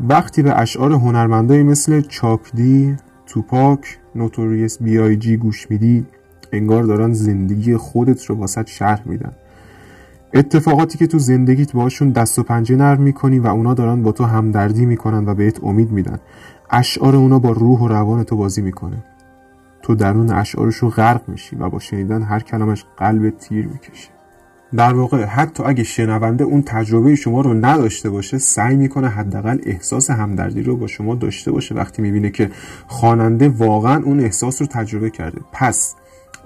وقتی 0.00 0.42
به 0.42 0.60
اشعار 0.60 0.92
هنرمندایی 0.92 1.62
مثل 1.62 2.00
Chuck 2.00 2.69
D، 2.69 2.96
Tupac، 3.26 3.98
Notorious 4.14 4.82
B.I.G. 4.82 5.36
گوش 5.36 5.70
میدی 5.70 6.06
انگار 6.52 6.82
دارن 6.82 7.12
زندگی 7.12 7.76
خودت 7.76 8.24
رو 8.24 8.34
واست 8.34 8.68
شرح 8.68 9.02
میدن. 9.04 9.32
اتفاقاتی 10.34 10.98
که 10.98 11.06
تو 11.06 11.18
زندگیت 11.18 11.72
باشون 11.72 12.10
دست 12.10 12.38
و 12.38 12.42
پنجه 12.42 12.76
نرم 12.76 13.02
می‌کنی 13.02 13.38
و 13.38 13.46
اونا 13.46 13.74
دارن 13.74 14.02
با 14.02 14.12
تو 14.12 14.24
همدردی 14.24 14.86
می‌کنن 14.86 15.28
و 15.28 15.34
بهت 15.34 15.64
امید 15.64 15.90
میدن. 15.90 16.18
اشعار 16.70 17.16
اونا 17.16 17.38
با 17.38 17.50
روح 17.50 17.80
و 17.80 17.88
روان 17.88 18.24
تو 18.24 18.36
بازی 18.36 18.62
می‌کنه. 18.62 19.04
تو 19.82 19.94
درون 19.94 20.30
اشعارشون 20.30 20.90
غرق 20.90 21.28
میشی 21.28 21.56
و 21.56 21.68
با 21.68 21.78
شنیدن 21.78 22.22
هر 22.22 22.40
کلمش 22.40 22.84
قلب 22.96 23.30
تیر 23.30 23.66
می‌کشه 23.66 24.08
در 24.76 24.94
واقع 24.94 25.24
حتی 25.24 25.62
اگه 25.62 25.84
شنونده 25.84 26.44
اون 26.44 26.62
تجربه 26.62 27.14
شما 27.14 27.40
رو 27.40 27.54
نداشته 27.54 28.10
باشه 28.10 28.38
سعی 28.38 28.76
می‌کنه 28.76 29.08
حداقل 29.08 29.58
احساس 29.62 30.10
همدردی 30.10 30.62
رو 30.62 30.76
با 30.76 30.86
شما 30.86 31.14
داشته 31.14 31.52
باشه 31.52 31.74
وقتی 31.74 32.02
می‌بینه 32.02 32.30
که 32.30 32.50
خواننده 32.86 33.48
واقعا 33.48 34.02
اون 34.04 34.20
احساس 34.20 34.60
رو 34.60 34.66
تجربه 34.66 35.10
کرده. 35.10 35.40
پس 35.52 35.94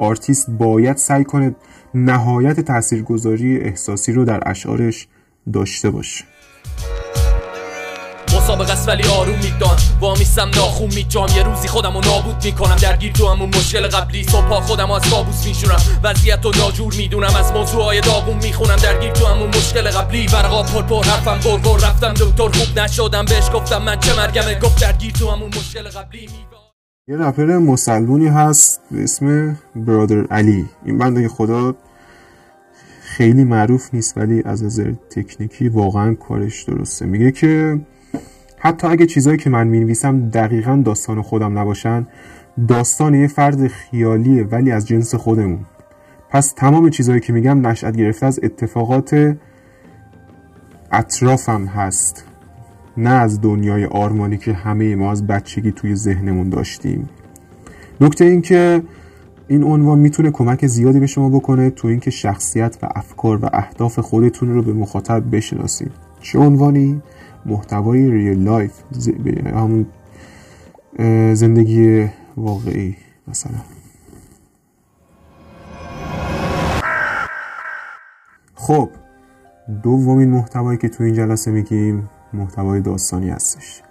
آرتیست 0.01 0.51
باید 0.51 0.97
سعی 0.97 1.25
کنه 1.25 1.55
نهایت 1.95 2.61
تاثیرگذاری 2.61 3.61
احساسی 3.61 4.13
رو 4.13 4.25
در 4.25 4.41
اشعارش 4.47 5.07
داشته 5.53 5.91
باشه. 5.91 6.25
مسابقه 8.37 8.73
است 8.73 8.89
ولی 8.89 9.09
آروم 9.09 9.35
میدان. 9.35 9.77
وامیستم 10.01 10.51
ناخون 10.57 10.95
میجام. 10.95 11.29
یه 11.37 11.43
روزی 11.43 11.69
خودم 11.69 11.95
رو 11.95 12.01
نابود 12.01 12.45
می‌کنم. 12.45 12.77
درگیر 12.77 13.13
تو 13.13 13.29
همون 13.29 13.49
مشکل 13.49 13.87
قبلی. 13.87 14.25
صبح 14.25 14.61
خودم 14.61 14.91
از 14.91 15.11
کابوس 15.11 15.47
میشونم 15.47 15.81
وضعیت 16.05 16.45
رو 16.45 16.53
ناجور 16.57 16.95
می‌دونم. 16.95 17.37
از 17.37 17.53
موضوعهای 17.53 18.01
داغون 18.01 18.37
می‌خونم. 18.37 18.77
درگیر 18.77 19.13
تو 19.13 19.27
همون 19.27 19.49
مشکل 19.49 19.91
قبلی. 19.91 20.27
برقا 20.27 20.63
پر 20.63 20.83
پر 20.83 21.05
حرفم 21.05 21.59
پر 21.59 21.77
رفتم 21.77 22.15
دکتر. 22.15 22.59
خوب 22.59 22.79
نشدم. 22.79 23.25
بهش 23.25 23.51
گفتم 23.55 23.83
من 23.83 24.01
چه 24.01 24.17
مرگمه. 24.17 24.59
گفت 24.59 24.81
درگیر 24.81 25.13
تو 25.13 25.31
همون 25.31 25.49
مشکل 25.49 25.89
قبلی. 25.89 26.21
میوه 26.21 26.50
یه 27.11 27.17
رپر 27.17 27.59
مسلمونی 27.59 28.27
هست 28.29 28.81
به 28.91 29.03
اسم 29.03 29.57
برادر 29.77 30.27
علی. 30.27 30.67
این 30.85 30.99
بنده 30.99 31.29
خدا 31.29 31.75
خیلی 33.01 33.45
معروف 33.45 33.95
نیست 33.95 34.19
ولی 34.19 34.43
از 34.45 34.65
نظر 34.65 34.93
تکنیکی 35.11 35.69
واقعا 35.69 36.15
کارش 36.15 36.63
درسته. 36.63 37.07
میگه 37.07 37.31
که 37.31 37.81
حتی 38.59 38.87
اگه 38.87 39.07
چیزایی 39.07 39.37
که 39.37 39.51
من 39.51 39.67
می‌نویسم 39.67 40.29
دقیقا 40.29 40.83
داستان 40.85 41.23
خودم 41.23 41.59
نباشن 41.59 42.07
داستان 42.69 43.15
یه 43.15 43.27
فرد 43.27 43.67
خیالیه 43.67 44.45
ولی 44.45 44.71
از 44.71 44.87
جنس 44.87 45.15
خودمون. 45.15 45.61
پس 46.29 46.53
تمام 46.53 46.91
چیزایی 46.91 47.21
که 47.21 47.33
میگم 47.33 47.67
نشأت 47.67 47.97
گرفته 47.97 48.27
از 48.27 48.41
اتفاقات 48.43 49.37
اطرافم 50.93 51.65
هست. 51.65 52.30
نه 52.97 53.11
از 53.11 53.41
دنیای 53.41 53.85
آرمانی 53.85 54.39
که 54.39 54.53
همه 54.53 54.97
ما 54.97 55.11
از 55.11 55.27
بچگی 55.27 55.73
توی 55.73 55.95
ذهنمون 55.95 56.49
داشتیم. 56.49 57.09
نکته 58.01 58.25
این 58.25 58.43
که 58.43 58.83
این 59.49 59.65
عنوان 59.65 59.99
می‌تونه 59.99 60.31
کمک 60.31 60.67
زیادی 60.67 61.01
به 61.01 61.07
شما 61.07 61.29
بکنه 61.29 61.71
تو 61.71 61.89
اینکه 61.89 62.11
شخصیت 62.11 62.79
و 62.83 62.89
افکار 62.95 63.45
و 63.45 63.49
اهداف 63.53 63.99
خودتون 63.99 64.55
رو 64.55 64.63
به 64.63 64.73
مخاطب 64.73 65.37
بشناسونید. 65.37 65.93
چه 66.21 66.39
عنوانی؟ 66.39 67.03
محتوای 67.47 68.11
real 68.11 68.43
life 68.43 68.73
همون 69.55 69.87
زندگی 71.35 72.09
واقعی 72.37 72.97
مثلا. 73.29 73.59
خب 78.55 78.89
دومین 79.83 80.31
محتوایی 80.31 80.79
که 80.79 80.89
تو 80.89 81.05
این 81.05 81.15
جلسه 81.15 81.51
میگیم 81.51 82.09
محتوای 82.33 82.81
داستانی 82.81 83.31
هستش. 83.31 83.83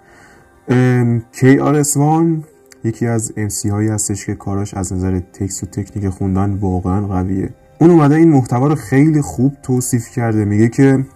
KRS-One 1.32 2.44
یکی 2.84 3.06
از 3.06 3.32
MC 3.36 3.70
هایی 3.70 3.88
هستش 3.88 4.26
که 4.26 4.34
کاراش 4.34 4.74
از 4.74 4.92
نظر 4.92 5.20
تکس 5.20 5.62
و 5.62 5.66
تکنیک 5.66 6.08
خوندن 6.08 6.54
واقعا 6.54 7.06
قویه. 7.06 7.54
اون 7.80 7.90
اومده 7.90 8.14
این 8.14 8.28
محتوا 8.28 8.66
رو 8.66 8.74
خیلی 8.74 9.20
خوب 9.20 9.56
توصیف 9.62 10.10
کرده. 10.10 10.44
میگه 10.44 10.68
که 10.68 11.06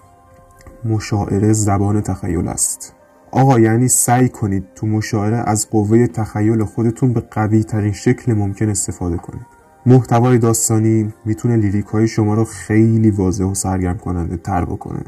مشاعره 0.84 1.52
زبان 1.52 2.00
تخیل 2.00 2.48
است. 2.48 2.94
آقا 3.30 3.60
یعنی 3.60 3.88
سعی 3.88 4.28
کنید 4.28 4.64
تو 4.74 4.86
مشاعره 4.86 5.36
از 5.36 5.70
قوه 5.70 6.06
تخیل 6.06 6.64
خودتون 6.64 7.12
به 7.12 7.20
قوی 7.20 7.64
ترین 7.64 7.92
شکل 7.92 8.32
ممکن 8.32 8.68
استفاده 8.68 9.16
کنید. 9.16 9.46
محتوای 9.86 10.38
داستانی 10.38 11.12
می‌تونه 11.24 11.56
لیریک 11.56 11.86
های 11.86 12.08
شما 12.08 12.34
رو 12.34 12.44
خیلی 12.44 13.10
واضح 13.10 13.44
و 13.44 13.54
سرگرم 13.54 13.98
کننده 13.98 14.36
تر 14.36 14.64
بکنه. 14.64 15.04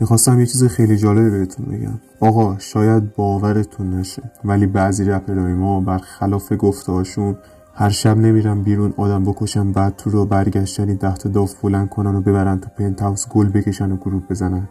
می‌خواستم 0.00 0.40
یه 0.40 0.46
چیز 0.46 0.64
خیلی 0.64 0.96
جالبی 0.96 1.30
بهتون 1.30 1.66
بگم. 1.66 2.00
آقا 2.20 2.58
شاید 2.58 3.14
باورتون 3.14 3.90
نشه 3.90 4.22
ولی 4.44 4.66
بعضی 4.66 5.04
رپرهای 5.04 5.52
ما 5.52 5.80
برخلاف 5.80 6.52
گفتهاشون 6.58 7.36
هر 7.74 7.88
شب 7.88 8.16
نمیرن 8.16 8.62
بیرون 8.62 8.94
آدم 8.96 9.24
بکشن 9.24 9.72
بعد 9.72 9.96
تو 9.96 10.10
رو 10.10 10.24
برگشتنی 10.24 10.94
ده 10.94 11.14
تا 11.14 11.28
داف 11.28 11.54
بلند 11.54 11.88
کنن 11.88 12.16
و 12.16 12.20
ببرن 12.20 12.60
تو 12.60 12.68
پنت 12.78 13.02
هاوس 13.02 13.28
گل 13.28 13.48
بکشن 13.48 13.92
و 13.92 13.96
group 13.96 14.28
بزنن. 14.30 14.68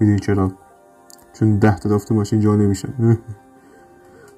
می‌دونی 0.00 0.18
چرا؟ 0.18 0.52
چون 1.32 1.58
ده 1.58 1.78
تا 1.78 1.88
داف 1.88 2.12
ماشین 2.12 2.40
جا 2.40 2.56
نمیشن. 2.56 2.94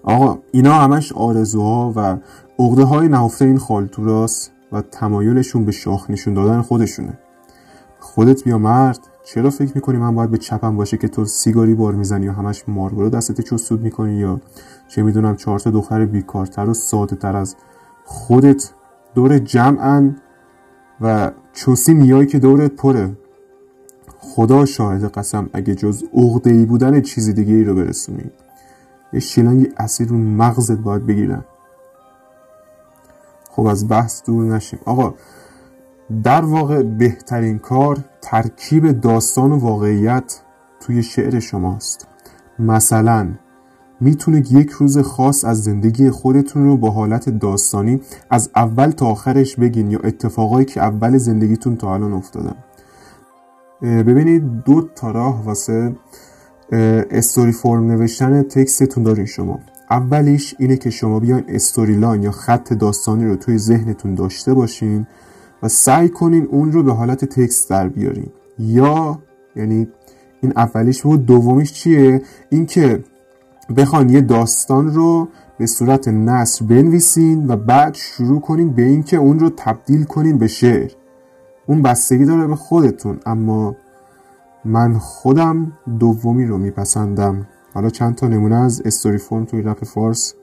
آقا 0.03 0.39
اینا 0.53 0.75
همش 0.75 1.13
آرزوها 1.13 1.93
و 1.97 2.17
عقده 2.59 2.85
های 2.85 3.09
نهفته 3.09 3.45
این 3.45 3.59
خالتوراست 3.59 4.53
و 4.73 4.81
تمایلشون 4.81 5.65
به 5.65 5.73
شاخ 5.73 6.11
نشون 6.11 6.35
دادن 6.35 6.63
خودشونه. 6.63 7.19
خودت 8.01 8.45
بیا 8.45 8.59
مرد. 8.59 8.99
چرا 9.27 9.51
فکر 9.51 9.73
می‌کنی 9.75 9.99
من 9.99 10.15
باید 10.15 10.31
به 10.31 10.39
چپم 10.39 10.77
باشه 10.77 10.97
که 10.97 11.09
تو 11.09 11.25
سیگاری 11.25 11.75
بار 11.75 11.95
می‌زنی 11.95 12.29
و 12.29 12.33
همش 12.33 12.65
ماربرو 12.69 13.11
دستت 13.11 13.41
چستود 13.41 13.81
می‌کنی 13.81 14.15
یا 14.15 14.41
چه 14.89 15.03
می‌دونم 15.03 15.37
چهار 15.37 15.59
تا 15.59 15.71
دختر 15.71 16.07
بیکارتر 16.07 16.69
و 16.69 16.75
ساده 16.75 17.17
تر 17.17 17.37
از 17.37 17.57
خودت 18.05 18.71
دور 19.15 19.39
جمعن 19.39 20.17
و 21.01 21.33
چوسی 21.53 21.95
میایی 21.95 22.27
که 22.27 22.39
دورت 22.39 22.73
پره. 22.73 23.17
خدا 24.19 24.65
شاهد 24.65 25.05
قسم 25.05 25.51
اگه 25.53 25.75
جز 25.75 26.05
عقده 26.15 26.51
ای 26.51 26.65
بودن 26.65 27.01
چیزی 27.01 27.33
دیگه 27.33 27.55
ای 27.55 27.65
رو 27.65 27.75
برسونی. 27.75 28.31
یه 29.13 29.21
شیلنگی 29.21 29.69
اسیر 29.77 30.09
رو 30.09 30.19
مغزت 30.19 30.79
باید 30.79 31.07
بگیرن. 31.07 31.45
خب 33.51 33.67
از 33.67 33.89
بحث 33.89 34.23
دور 34.25 34.45
نشیم. 34.45 34.79
آقا 34.85 35.15
در 36.23 36.45
واقع 36.45 36.83
بهترین 36.83 37.59
کار 37.59 37.99
ترکیب 38.23 39.01
داستان 39.01 39.53
و 39.53 39.59
واقعیت 39.59 40.41
توی 40.81 41.03
شعر 41.03 41.39
شماست. 41.39 42.07
مثلا 42.59 43.29
می‌تونه 44.01 44.39
یک 44.53 44.71
روز 44.71 44.99
خاص 44.99 45.45
از 45.45 45.63
زندگی 45.63 46.11
خودتون 46.11 46.65
رو 46.65 46.77
با 46.77 46.91
حالت 46.91 47.31
داستانی 47.31 48.01
از 48.31 48.51
اول 48.57 48.91
تا 48.91 49.07
آخرش 49.07 49.57
بگین 49.57 49.91
یا 49.91 49.99
اتفاقایی 50.05 50.65
که 50.65 50.83
اول 50.83 51.17
زندگیتون 51.17 51.77
تا 51.77 51.95
الان 51.95 52.13
افتادن 52.13 52.55
ببینید 53.83 54.63
دو 54.65 54.89
تا 54.95 55.11
راه 55.11 55.45
واسه 55.45 55.97
استوری 57.11 57.53
فرم 57.53 57.87
نوشتن 57.87 58.43
تکستتون 58.43 59.03
دارین 59.03 59.27
شما. 59.27 59.61
اولیش 59.91 60.55
اینه 60.59 60.77
که 60.77 60.91
شما 60.91 61.21
بیاین 61.21 61.45
استوری 61.49 61.97
لاین 61.97 62.23
یا 62.23 62.31
خط 62.31 62.73
داستانی 62.73 63.25
رو 63.27 63.37
توی 63.37 63.59
ذهنتون 63.59 64.15
داشته 64.15 64.55
باشین 64.55 65.07
و 65.63 65.69
سعی 65.69 66.09
کنین 66.09 66.47
اون 66.51 66.73
رو 66.73 66.83
به 66.83 66.93
حالت 66.93 67.25
تکست 67.25 67.71
در 67.71 67.89
بیارین. 67.89 68.31
یا 68.59 69.19
یعنی 69.57 69.89
این 70.41 70.53
اولیش 70.57 71.03
بود 71.03 71.27
دومیش 71.27 71.73
چیه؟ 71.73 72.23
اینکه 72.51 73.05
بخوان 73.77 74.09
یه 74.09 74.21
داستان 74.21 74.95
رو 74.95 75.29
به 75.59 75.67
صورت 75.67 76.09
نصر 76.09 76.65
بنویسین 76.65 77.51
و 77.51 77.57
بعد 77.57 77.95
شروع 77.95 78.41
کنین 78.41 78.71
به 78.71 78.83
اینکه 78.83 79.17
اون 79.17 79.39
رو 79.39 79.51
تبدیل 79.57 80.05
کنین 80.05 80.39
به 80.39 80.47
شعر. 80.47 80.91
اون 81.67 81.83
بستگی 81.83 82.25
داره 82.25 82.47
به 82.47 82.57
خودتون 82.57 83.21
اما 83.27 83.77
من 84.65 84.99
خودم 84.99 85.73
دومی 85.99 86.47
رو 86.47 86.59
میپسندم. 86.59 87.47
حالا 87.75 87.91
چند 87.91 88.15
تا 88.15 88.29
نمونه 88.29 88.57
از 88.57 88.83
استوری 88.85 89.19
فرم 89.19 89.45
توی 89.45 89.63
رپ 89.63 89.85
فارس. 89.85 90.35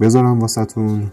بذارم 0.00 0.40
واسهتون. 0.40 1.10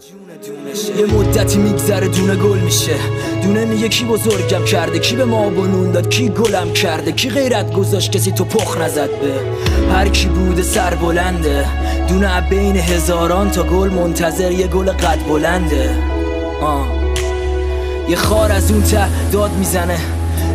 یه 1.00 1.06
مدتی 1.06 1.58
میگذره 1.58 2.08
دونه 2.08 2.36
گل 2.36 2.60
میشه. 2.60 2.96
دونه 3.44 3.66
میگه 3.66 3.90
کی 3.90 4.06
بزرگم 4.06 4.66
کرده؟ 4.66 5.00
کی 5.00 5.16
به 5.16 5.26
ما 5.26 5.50
بنون 5.50 5.92
داد؟ 5.92 6.10
کی 6.10 6.30
گلم 6.30 6.74
کرده؟ 6.74 7.12
کی 7.12 7.30
غیرت 7.30 7.74
گذاشت 7.74 8.12
کسی 8.12 8.32
تو 8.32 8.44
پخ 8.46 8.82
نزد 8.82 9.10
به؟ 9.10 9.40
هر 9.94 10.08
کی 10.08 10.28
بوده 10.28 10.62
سر 10.62 10.96
بلنده. 10.96 11.66
دونه 12.08 12.50
بین 12.50 12.76
هزاران 12.76 13.52
تا 13.52 13.64
گل 13.64 13.90
منتظر 13.90 14.52
یه 14.52 14.68
گل 14.68 14.92
قد 14.92 15.20
بلنده. 15.30 15.96
آه. 16.62 16.88
یه 18.10 18.16
خار 18.16 18.52
از 18.52 18.72
اون 18.72 18.84
ته 18.84 19.08
داد 19.32 19.52
می‌زنه. 19.58 19.98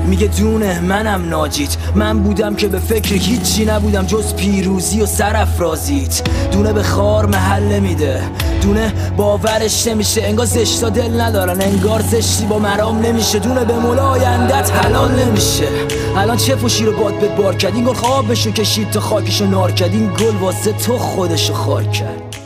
میگه 0.07 0.27
دونه 0.27 0.81
منم 0.81 1.29
ناجیت. 1.29 1.77
من 1.95 2.19
بودم 2.19 2.55
که 2.55 2.69
به 2.69 2.79
فکر 2.79 3.15
هیچی 3.15 3.65
نبودم 3.65 4.07
جز 4.07 4.35
پیروزی 4.35 5.01
و 5.01 5.07
سرافرازیت. 5.07 6.23
دونه 6.53 6.73
به 6.73 6.83
خار 6.83 7.27
محل 7.27 7.63
نمیده. 7.63 8.23
دونه 8.63 8.93
باورش 9.17 9.87
نمیشه 9.87 10.23
انگار 10.23 10.47
زشتا 10.47 10.89
دل 10.89 11.21
ندارن. 11.21 11.61
انگار 11.61 12.01
زشتی 12.01 12.47
با 12.47 12.59
مرام 12.59 12.99
نمیشه. 12.99 13.39
دونه 13.39 13.65
به 13.65 13.75
مولا 13.75 14.09
آیندت 14.09 14.71
حلال 14.71 15.13
نمیشه. 15.13 15.69
الان 16.17 16.37
چه 16.37 16.57
فوشی 16.57 16.85
رو 16.85 16.93
باد 16.93 17.15
بد 17.15 17.37
بار 17.37 17.55
کرد؟ 17.57 17.75
این 17.75 17.85
گل 17.85 17.95
خوابشو 17.95 18.51
کشید 18.51 18.91
تا 18.91 19.01
خاکشو 19.01 19.47
نار 19.47 19.73
کرد. 19.73 19.93
این 19.93 20.13
گل 20.15 20.37
واسه 20.41 20.73
تو 20.73 20.99
خودشو 20.99 21.55
خاک 21.55 21.93
کرد. 21.93 22.37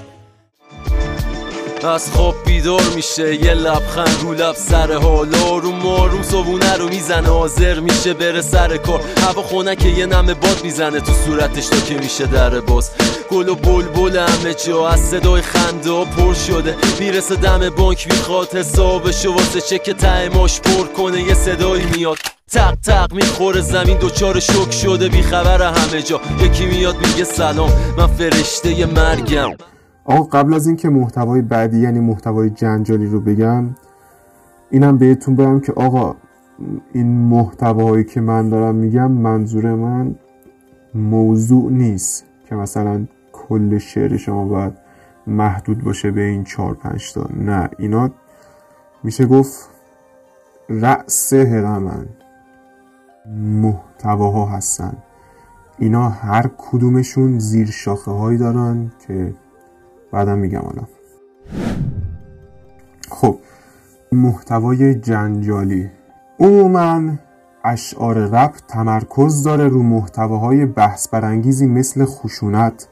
از 1.84 2.10
خواب 2.10 2.33
بیدار 2.54 2.82
میشه 2.94 3.34
یه 3.34 3.54
لبخند 3.54 4.18
رو 4.22 4.34
لب 4.34 4.54
سر 4.54 4.92
حالا 4.92 5.58
رو 5.58 5.72
مارو 5.72 6.22
صبونه 6.22 6.76
رو 6.76 6.88
می‌زنه 6.88 7.28
حاضر 7.28 7.80
میشه 7.80 8.14
بره 8.14 8.40
سر 8.42 8.76
کار. 8.76 9.00
هوا 9.22 9.42
خونه 9.42 9.76
که 9.76 9.88
یه 9.88 10.06
نمه 10.06 10.34
باد 10.34 10.60
می‌زنه 10.64 11.00
تو 11.00 11.12
صورتش 11.12 11.66
تا 11.66 11.76
که 11.76 11.94
میشه 11.94 12.26
در 12.26 12.60
باز. 12.60 12.90
گل 13.30 13.48
و 13.48 13.54
بلبل 13.54 14.16
همه 14.18 14.54
جا 14.54 14.88
از 14.88 15.00
صدای 15.00 15.42
خنده 15.42 15.90
ها 15.90 16.04
پر 16.04 16.34
شده. 16.34 16.76
می‌رسه 17.00 17.34
دم 17.36 17.70
بانک 17.70 18.06
می‌خواد 18.12 18.54
حسابشو 18.54 19.32
واسه 19.32 19.60
چک 19.60 19.90
تایماش 19.90 20.60
پر 20.60 20.86
کنه 20.86 21.22
یه 21.22 21.34
صدایی 21.34 21.84
میاد. 21.84 22.16
تق 22.52 22.74
تق 22.74 23.12
می‌خوره 23.12 23.60
زمین 23.60 23.98
دوچار 23.98 24.40
شک 24.40 24.72
شده 24.82 25.08
بیخبر 25.08 25.62
همه 25.62 26.02
جا. 26.02 26.20
یکی 26.40 26.66
میاد 26.66 26.96
میگه 27.06 27.24
سلام 27.24 27.94
من 27.98 28.06
فرشته 28.06 28.86
مرگم. 28.86 29.50
آقا 30.04 30.22
قبل 30.22 30.54
از 30.54 30.66
اینکه 30.66 30.88
محتوای 30.88 31.42
بعدی 31.42 31.78
یعنی 31.78 32.00
محتوای 32.00 32.50
جنجالی 32.50 33.06
رو 33.06 33.20
بگم 33.20 33.64
اینم 34.70 34.98
بهتون 34.98 35.36
بگم 35.36 35.60
که 35.60 35.72
آقا 35.72 36.16
این 36.92 37.28
محتوایی 37.28 38.04
که 38.04 38.20
من 38.20 38.48
دارم 38.48 38.74
میگم 38.74 39.12
منظور 39.12 39.74
من 39.74 40.14
موضوع 40.94 41.72
نیست 41.72 42.24
که 42.48 42.54
مثلا 42.54 43.06
کل 43.32 43.78
شعر 43.78 44.16
شما 44.16 44.44
باید 44.44 44.72
محدود 45.26 45.84
باشه 45.84 46.10
به 46.10 46.20
این 46.20 46.44
چهار 46.44 46.74
پنج 46.74 47.12
تا. 47.12 47.28
نه 47.36 47.70
اینا 47.78 48.10
میشه 49.02 49.26
گفت 49.26 49.70
رأس 50.68 51.32
هرمن 51.32 52.06
محتواها 53.36 54.46
هستن. 54.46 54.96
اینا 55.78 56.08
هر 56.08 56.50
کدومشون 56.58 57.38
زیر 57.38 57.70
شاخه 57.70 58.10
هایی 58.10 58.38
دارن 58.38 58.92
که 59.06 59.34
بعدم 60.14 60.38
میگم 60.38 60.60
حالا. 60.60 60.82
خب 63.10 63.38
محتوای 64.12 64.94
جنجالی. 64.94 65.90
عموما 66.40 67.12
اشعار 67.64 68.16
رپ 68.16 68.54
تمرکز 68.68 69.42
داره 69.42 69.68
رو 69.68 69.82
محتواهای 69.82 70.66
بحث 70.66 71.08
برانگیزی 71.08 71.66
مثل 71.66 72.04
خشونت 72.04 72.88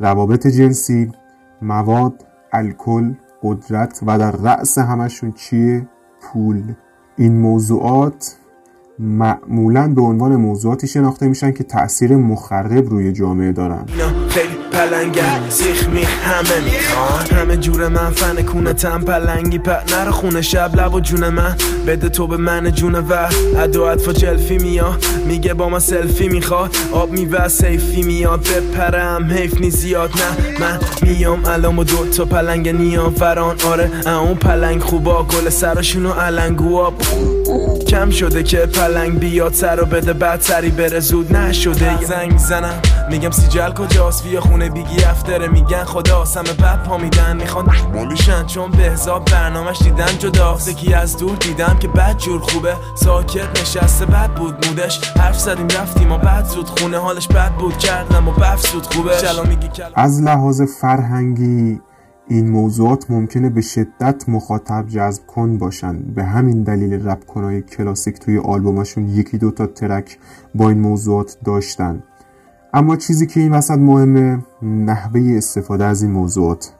روابط 0.00 0.46
جنسی 0.46 1.12
مواد 1.62 2.24
الکل 2.52 3.14
قدرت 3.42 4.00
و 4.06 4.18
در 4.18 4.30
رأس 4.30 4.78
همشون 4.78 5.32
چیه؟ 5.32 5.88
پول. 6.20 6.74
این 7.16 7.40
موضوعات 7.40 8.36
معمولا 8.98 9.94
به 9.94 10.02
عنوان 10.02 10.36
موضوعاتی 10.36 10.86
شناخته 10.86 11.28
میشن 11.28 11.52
که 11.52 11.64
تاثیر 11.64 12.16
مخرب 12.16 12.88
روی 12.88 13.12
جامعه 13.12 13.52
دارن. 13.52 13.86
پلنگم 14.72 15.48
سیخ 15.48 15.88
میخ 15.88 16.08
همه 16.08 16.60
می‌خوان. 16.64 17.40
همه 17.40 17.56
جور 17.56 17.88
من 17.88 18.10
فن 18.10 18.42
کونه 18.42 18.72
تم 18.72 19.00
پلنگی. 19.00 19.58
پت 19.58 19.92
نر 19.92 20.10
خونه 20.10 20.42
شب 20.42 20.76
لب 20.76 20.94
و 20.94 21.00
جون 21.00 21.28
من. 21.28 21.56
بده 21.86 22.08
تو 22.08 22.26
به 22.26 22.36
من 22.36 22.72
جون 22.72 22.94
و. 22.94 23.28
ادو 23.58 23.88
و 23.88 24.12
جلفی 24.12 24.58
میاد. 24.58 25.04
میگه 25.26 25.54
با 25.54 25.68
ما 25.68 25.78
سلفی 25.78 26.28
می‌خواد. 26.28 26.76
آب 26.92 27.10
میوه 27.10 27.48
سیفی 27.48 28.02
میاد. 28.02 28.40
بپرم 28.40 29.30
حیف 29.30 29.60
نی 29.60 29.70
زیاد. 29.70 30.10
نه 30.10 30.58
من 30.60 30.80
میام 31.02 31.44
الان 31.44 31.78
و 31.78 31.84
دو 31.84 32.06
تا 32.06 32.24
پلنگ 32.24 32.68
نیام. 32.68 33.14
فران 33.14 33.56
آره 33.66 33.90
اون 34.06 34.34
پلنگ 34.34 34.82
خوبا. 34.82 35.22
گل 35.22 35.48
سراشونو 35.48 36.12
علنگو 36.12 36.92
کم 37.88 38.10
شده 38.10 38.42
که 38.42 38.58
پلنگ 38.58 39.18
بیاد. 39.18 39.54
سر 39.54 39.80
و 39.82 39.86
بده 39.86 40.12
بعد 40.12 40.40
سری 40.40 40.70
بره. 40.70 41.00
زود 41.00 41.36
نشده. 41.36 42.04
زنگ 42.04 42.38
زنم. 42.38 42.80
میگم 43.10 43.30
سیجل 43.30 43.70
کجاست؟ 43.70 44.21
بیا 44.24 44.40
خونه 44.40 44.70
بیگی 44.70 45.04
افتره 45.04 45.48
میگن 45.48 45.84
خدا 45.84 46.24
سمه 46.24 46.52
بعد 46.52 46.82
پا 46.82 46.98
میدن 46.98 47.36
می‌خوان 47.36 47.66
مالوشن 47.94 48.46
چون 48.46 48.70
به 48.70 48.82
حساب 48.82 49.24
برنامهش 49.24 49.82
دیدن 49.82 50.18
جدا. 50.18 50.58
سکی 50.58 50.94
از 50.94 51.16
دور 51.16 51.36
دیدم 51.36 51.76
که 51.80 51.88
بد 51.88 52.16
جور 52.16 52.40
خوبه. 52.40 52.74
ساکت 52.94 53.60
نشسته 53.60 54.06
بد 54.06 54.34
بود 54.34 54.66
مودش. 54.66 55.10
حرف 55.16 55.38
زدیم 55.38 55.66
رفتیم 55.68 56.12
و 56.12 56.18
بعد 56.18 56.44
زود 56.44 56.68
خونه. 56.68 56.98
حالش 56.98 57.28
بد 57.28 57.52
بود 57.52 57.78
کردم 57.78 58.28
و 58.28 58.32
بف 58.32 58.66
زود 58.66 58.86
خوبه 58.86 59.12
از 59.94 60.22
لحاظ 60.22 60.62
فرهنگی 60.62 61.80
این 62.28 62.50
موضوعات 62.50 63.10
ممکنه 63.10 63.50
به 63.50 63.60
شدت 63.60 64.28
مخاطب 64.28 64.86
جذب 64.88 65.26
کن 65.26 65.58
باشن. 65.58 65.98
به 65.98 66.24
همین 66.24 66.62
دلیل 66.62 67.08
رپ 67.08 67.26
کنای 67.26 67.62
کلاسیک 67.62 68.18
توی 68.18 68.38
آلبومشون 68.38 69.08
یکی 69.08 69.38
دو 69.38 69.50
تا 69.50 69.66
ترک 69.66 70.18
با 70.54 70.68
این 70.68 70.80
موضوعات 70.80 71.36
داشتن. 71.44 72.02
اما 72.74 72.96
چیزی 72.96 73.26
که 73.26 73.40
این 73.40 73.52
وسط 73.52 73.78
مهمه 73.78 74.38
نحوه 74.62 75.20
استفاده 75.36 75.84
از 75.84 76.02
این 76.02 76.12
موضوعات. 76.12 76.72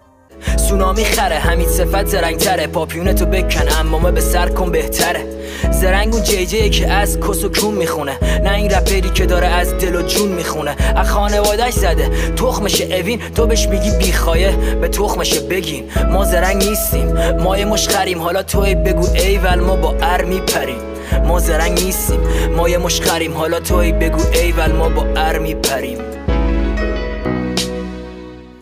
سونامی 0.57 1.05
خره 1.05 1.35
همین 1.35 1.69
صفت 1.69 2.07
زرنگتره. 2.07 2.67
پاپیونتو 2.67 3.27
بکن 3.27 3.65
اما 3.81 4.11
به 4.11 4.21
سر 4.21 4.49
کن 4.49 4.71
بهتره. 4.71 5.25
زرنگ 5.71 6.15
اون 6.15 6.23
جی 6.23 6.71
که 6.71 6.93
از 6.93 7.21
کس 7.21 7.45
و 7.45 7.49
کون 7.49 7.75
می‌خونه. 7.75 8.19
نه 8.43 8.55
این 8.55 8.71
رپری 8.71 9.01
که 9.01 9.27
داره 9.27 9.47
از 9.47 9.75
دل 9.79 9.97
و 9.97 10.03
جون 10.03 10.29
می‌خونه. 10.29 10.77
از 10.97 11.11
خانوادش 11.11 11.75
زده. 11.75 12.09
تخمش 12.37 12.81
اوین 12.81 13.21
تو 13.35 13.47
بهش 13.47 13.69
میگی 13.69 13.91
بیخایه. 13.99 14.57
به 14.81 14.89
تخمش 14.89 15.39
بگین. 15.39 15.85
ما 16.13 16.25
زرنگ 16.25 16.65
نیستیم. 16.65 17.13
ما 17.43 17.59
یه 17.59 17.65
مشخریم 17.65 18.19
حالا 18.19 18.43
توی 18.43 18.75
بگو 18.75 19.07
ایول 19.15 19.61
ما 19.61 19.77
با 19.77 19.95
ار 20.01 20.25
میپریم. 20.25 20.92
ما 21.19 21.39
زرنگ 21.39 21.73
نیستیم. 21.85 22.21
ما 22.57 22.69
یه 22.69 22.79
مشخریم. 22.79 23.33
حالا 23.33 23.61
توی 23.61 23.93
بگو 23.93 24.23
ایول 24.33 24.73
ما 24.73 24.89
با 24.89 25.07
ار 25.17 25.39
میپریم. 25.39 25.99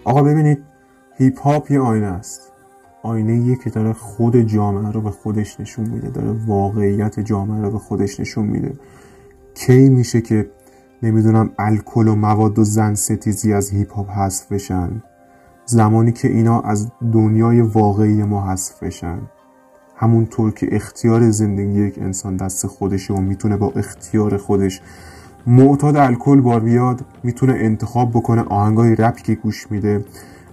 آقا 0.05 0.23
ببینید 0.23 0.59
هیپ 1.19 1.41
هاپ 1.41 1.71
یه 1.71 1.81
آینه 1.81 2.07
است. 2.07 2.41
آینه 3.03 3.37
یه 3.37 3.57
که 3.65 3.71
داره 3.71 3.93
خود 3.93 4.37
جامعه 4.37 4.93
رو 4.93 5.01
به 5.01 5.11
خودش 5.11 5.61
نشون 5.61 5.87
میده. 5.87 6.11
داره 6.11 6.37
واقعیت 6.47 7.21
جامعه 7.21 7.63
رو 7.63 7.71
به 7.71 7.79
خودش 7.79 8.21
نشون 8.21 8.47
میده. 8.47 8.73
کی 9.55 9.89
میشه 9.89 10.21
که 10.21 10.51
نمی‌دونم 11.03 11.51
الکل 11.59 12.09
و 12.09 12.15
مواد 12.15 12.59
و 12.59 12.65
زن 12.65 12.95
ستیزی 12.95 13.53
از 13.53 13.71
هیپ 13.71 13.93
هاپ 13.93 14.11
حذف 14.11 14.53
بشن؟ 14.53 15.03
زمانی 15.67 16.13
که 16.13 16.29
اینا 16.29 16.61
از 16.61 16.89
دنیای 17.13 17.61
واقعی 17.61 18.23
ما 18.23 18.51
حذف 18.53 18.83
بشن. 18.83 19.19
همونطور 20.01 20.51
که 20.51 20.69
اختیار 20.71 21.31
زندگی 21.31 21.87
یک 21.87 21.99
انسان 21.99 22.37
دست 22.37 22.67
خودشه 22.67 23.15
و 23.15 23.21
می‌تونه 23.21 23.57
با 23.57 23.73
اختیار 23.77 24.37
خودش 24.37 24.81
معتاد 25.47 25.97
الکل 25.97 26.41
بار 26.41 26.61
بیاد 26.61 27.05
می‌تونه 27.23 27.53
انتخاب 27.53 28.11
بکنه 28.11 28.43
آهنگای 28.43 28.95
رپی 28.95 29.23
که 29.23 29.35
گوش 29.35 29.71
میده. 29.71 30.05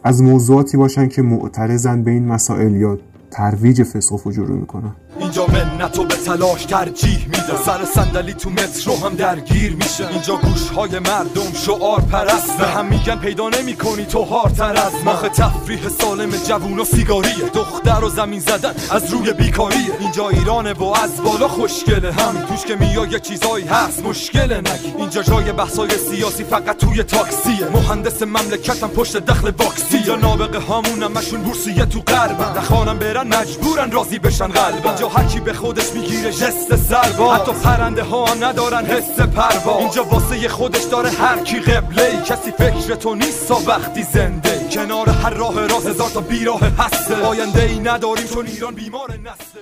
از 0.04 0.24
موضوعاتی 0.24 0.78
باشن 0.78 1.08
که 1.08 1.22
معترضن 1.22 2.04
به 2.04 2.12
این 2.12 2.28
مسائل 2.28 2.76
یا 2.76 2.98
ترویج 3.32 3.84
فسق 3.84 4.14
و 4.14 4.18
فجور 4.18 4.48
می‌کنن. 4.48 4.92
اینجا 5.20 5.46
منتو 5.48 6.04
به 6.04 6.16
تلاش 6.16 6.66
ترجیح 6.66 7.26
میده 7.26 7.64
سر 7.66 7.86
صندلی 7.86 8.34
تو 8.34 8.50
مترو 8.50 8.96
هم 8.96 9.16
درگیر 9.16 9.76
میشه. 9.76 10.08
اینجا 10.08 10.36
گوش 10.36 10.70
های 10.70 11.00
مردم 11.00 11.54
شعار 11.66 12.02
پرست. 12.02 12.58
به 12.58 12.68
هم 12.68 12.86
میگن 12.86 13.16
پیدا 13.16 13.50
نمی 13.50 13.76
کنی 13.76 14.06
تو 14.06 14.24
هارتر 14.24 14.76
از 14.78 14.94
مخ 15.06 15.22
تفریح 15.22 15.90
سالم 15.90 16.30
جوون 16.30 16.80
و 16.80 16.86
سیگاریه. 16.86 17.50
دختر 17.54 18.04
و 18.04 18.10
زمین 18.10 18.40
زدن 18.40 18.74
از 18.92 19.14
روی 19.14 19.34
بیکاریه. 19.34 19.92
اینجا 20.00 20.30
ایرانه 20.30 20.74
و 20.74 20.84
از 20.84 21.24
بالا 21.24 21.48
خوشگله. 21.48 22.12
هم 22.12 22.46
توش 22.46 22.66
که 22.66 22.76
میای 22.76 23.10
یه 23.10 23.20
چیزایی 23.20 23.66
هست 23.66 24.06
مشکل 24.06 24.54
نگی 24.54 24.94
اینجا 24.98 25.24
جای 25.24 25.52
بحثای 25.52 25.90
سیاسی 25.90 26.44
فقط 26.44 26.78
توی 26.78 27.04
تاکسیه. 27.04 27.66
مهندس 27.74 28.22
مملکتم 28.22 28.88
پشت 28.88 29.18
دخل 29.18 29.52
باکسی 29.52 29.98
یا 29.98 30.16
نابغه 30.16 30.60
هامونم 30.60 31.12
مشون 31.12 31.42
بورسیه 31.42 31.86
تو 31.86 32.00
غربن. 32.00 32.58
نخوانم 32.58 33.00
برن 33.00 33.28
مجبورن 33.28 33.92
راضی 33.92 34.20
بشن 34.20 34.48
قلبن 34.48 34.96
هرکی 35.10 35.40
به 35.40 35.54
خودش 35.54 35.94
می‌گیره 35.94 36.32
جست 36.32 36.76
سربا 36.76 37.34
حتی 37.36 37.52
پرنده 37.64 38.04
ها 38.04 38.26
ندارن 38.42 38.86
حس 38.86 39.20
پروا. 39.20 39.78
اینجا 39.78 40.04
واسه 40.04 40.50
خودش 40.50 40.84
داره 40.84 41.10
هر 41.10 41.44
کی 41.44 41.60
قبله 41.60 42.04
ای 42.04 42.22
کسی 42.22 42.52
فکر 42.52 42.96
تو 42.96 43.16
نیست 43.16 43.48
تا 43.48 43.58
وقتی 43.68 44.04
زنده 44.04 44.70
کنار 44.72 45.10
هر 45.10 45.34
راه 45.34 45.68
راز 45.68 45.88
هزار 45.88 46.10
تا 46.10 46.22
بیراه 46.22 46.62
هسته 46.78 47.16
آینده 47.16 47.64
ای 47.64 47.80
نداریم 47.80 48.26
چون 48.26 48.46
ایران 48.46 48.76
بیمار 48.76 49.12
نسته. 49.12 49.60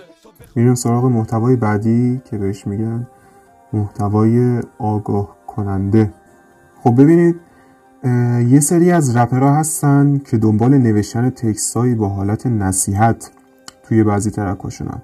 میریم 0.55 0.75
سراغ 0.75 1.05
محتوای 1.05 1.55
بعدی 1.55 2.21
که 2.29 2.37
بهش 2.37 2.67
میگن 2.67 3.07
محتوای 3.73 4.61
آگاه 4.79 5.35
کننده. 5.47 6.13
خب 6.83 7.01
ببینید 7.01 7.35
یه 8.49 8.59
سری 8.59 8.91
از 8.91 9.15
رپرها 9.15 9.55
هستن 9.55 10.21
که 10.31 10.37
دنبال 10.37 10.77
نوشتن 10.77 11.29
تکستایی 11.29 11.95
با 11.95 12.09
حالت 12.09 12.47
نصیحت 12.47 13.31
توی 13.83 14.03
بعضی 14.03 14.31
ترکاشونن. 14.31 15.01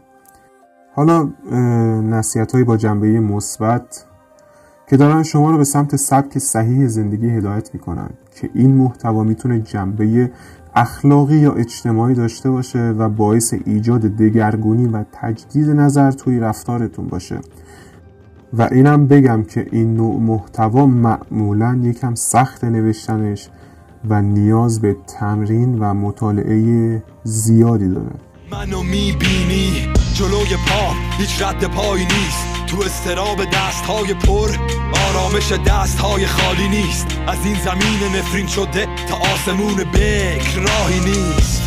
حالا 1.02 1.30
نصیحت 2.02 2.56
با 2.56 2.78
جنبه 2.78 3.20
مثبت 3.20 4.06
که 4.88 4.98
دارن 4.98 5.24
شما 5.24 5.52
رو 5.52 5.58
به 5.58 5.64
سمت 5.64 5.96
سبک 5.96 6.38
صحیح 6.38 6.88
زندگی 6.88 7.30
هدایت 7.30 7.74
می‌کنن 7.74 8.10
که 8.36 8.50
این 8.54 8.76
محتوا 8.76 9.24
می‌تونه 9.24 9.60
جنبه 9.60 10.32
اخلاقی 10.76 11.38
یا 11.38 11.54
اجتماعی 11.54 12.16
داشته 12.16 12.50
باشه 12.50 12.80
و 12.80 13.10
باعث 13.10 13.54
ایجاد 13.66 14.02
دگرگونی 14.02 14.86
و 14.86 15.04
تجدید 15.12 15.70
نظر 15.70 16.12
توی 16.12 16.40
رفتارتون 16.40 17.08
باشه. 17.08 17.40
و 18.54 18.70
اینم 18.72 19.08
بگم 19.08 19.44
که 19.44 19.68
این 19.72 19.96
نوع 19.96 20.20
محتوا 20.20 20.86
معمولا 20.86 21.80
یکم 21.84 22.16
سخت 22.16 22.64
نوشتنش 22.64 23.50
و 24.10 24.22
نیاز 24.22 24.82
به 24.82 24.96
تمرین 25.08 25.80
و 25.80 25.94
مطالعه 25.94 27.04
زیادی 27.24 27.90
داره. 27.90 28.16
منو 28.52 28.84
می‌بینی؟ 28.84 30.01
جلوی 30.14 30.56
پا 30.68 30.94
هیچ 31.18 31.42
رد 31.42 31.66
پایی 31.66 32.04
نیست. 32.06 32.46
تو 32.68 32.82
استراب 32.82 33.46
دست 33.46 33.86
های 33.86 34.14
پر 34.14 34.50
آرامش 35.10 35.52
دست 35.52 36.00
های 36.00 36.28
خالی 36.28 36.68
نیست. 36.68 37.08
از 37.28 37.46
این 37.46 37.56
زمین 37.56 38.16
نفرین 38.16 38.48
شده 38.48 38.88
تا 39.10 39.16
آسمون 39.34 39.76
بکر 39.76 40.60
راهی 40.60 41.00
نیست. 41.00 41.62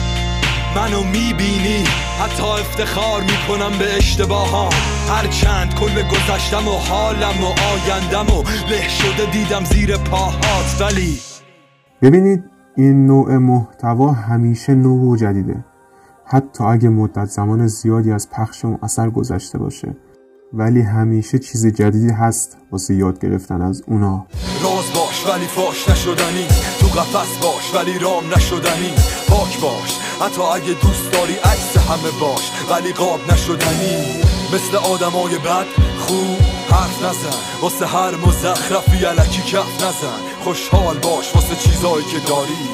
منو 0.76 1.02
می‌بینی 1.02 1.85
حتی 2.20 2.42
افتخار 2.42 3.20
می‌کنم 3.22 3.78
به 3.78 3.96
اشتباهام. 3.96 4.72
هر 5.09 5.26
چند 5.26 5.74
کل 5.74 6.02
گذشتم 6.02 6.68
و 6.68 6.72
حالم 6.72 7.44
و 7.44 7.46
آیندم 7.46 8.35
و 8.35 8.42
له 8.70 8.88
شده 8.88 9.30
دیدم 9.33 9.64
زیر 9.64 9.96
پاهات. 9.96 10.80
ولی 10.80 11.18
ببینید 12.02 12.44
این 12.76 13.07
نوع 13.07 13.37
محتوا 13.37 14.12
همیشه 14.12 14.74
نو 14.74 15.12
و 15.12 15.16
جدیده. 15.16 15.64
حتی 16.27 16.65
اگه 16.65 16.89
مدت 16.89 17.25
زمان 17.25 17.67
زیادی 17.67 18.13
از 18.13 18.31
پخش 18.31 18.65
اون 18.65 18.79
اثر 18.83 19.11
گذشته 19.11 19.59
باشه. 19.59 19.97
ولی 20.53 20.83
همیشه 20.83 21.39
چیز 21.39 21.67
جدیدی 21.67 22.13
هست 22.13 22.57
واسه 22.73 22.95
یاد 22.95 23.21
گرفتن 23.21 23.63
از 23.63 23.83
اونا. 23.87 24.27
راز 24.63 24.93
باش 24.95 25.27
ولی 25.27 25.47
فاش 25.47 25.89
نشدنی. 25.89 26.47
تو 26.81 26.87
قفس 26.87 27.39
باش 27.43 27.75
ولی 27.75 27.99
رام 27.99 28.25
نشدنی. 28.37 28.93
پاک 29.29 29.61
باش. 29.61 29.99
حتی 30.21 30.43
اگه 30.43 30.81
دوست 30.83 31.13
داری 31.13 31.35
عکس 31.35 31.77
همه 31.77 32.21
باش 32.21 32.51
ولی 32.71 32.93
قاب 32.93 33.21
نشدنی. 33.33 33.97
مثل 34.55 34.77
آدمای 34.77 35.39
بد 35.39 35.67
خوب 35.99 36.39
حرف 36.71 37.05
نزن. 37.05 37.39
واسه 37.63 37.87
هر 37.87 38.17
مزخرفی 38.17 39.05
علکی 39.05 39.43
کف 39.43 39.75
نزن. 39.85 40.21
خوشحال 40.45 40.97
باش 40.99 41.35
واسه 41.35 41.55
چیزایی 41.55 42.05
که 42.05 42.19
داری. 42.29 42.65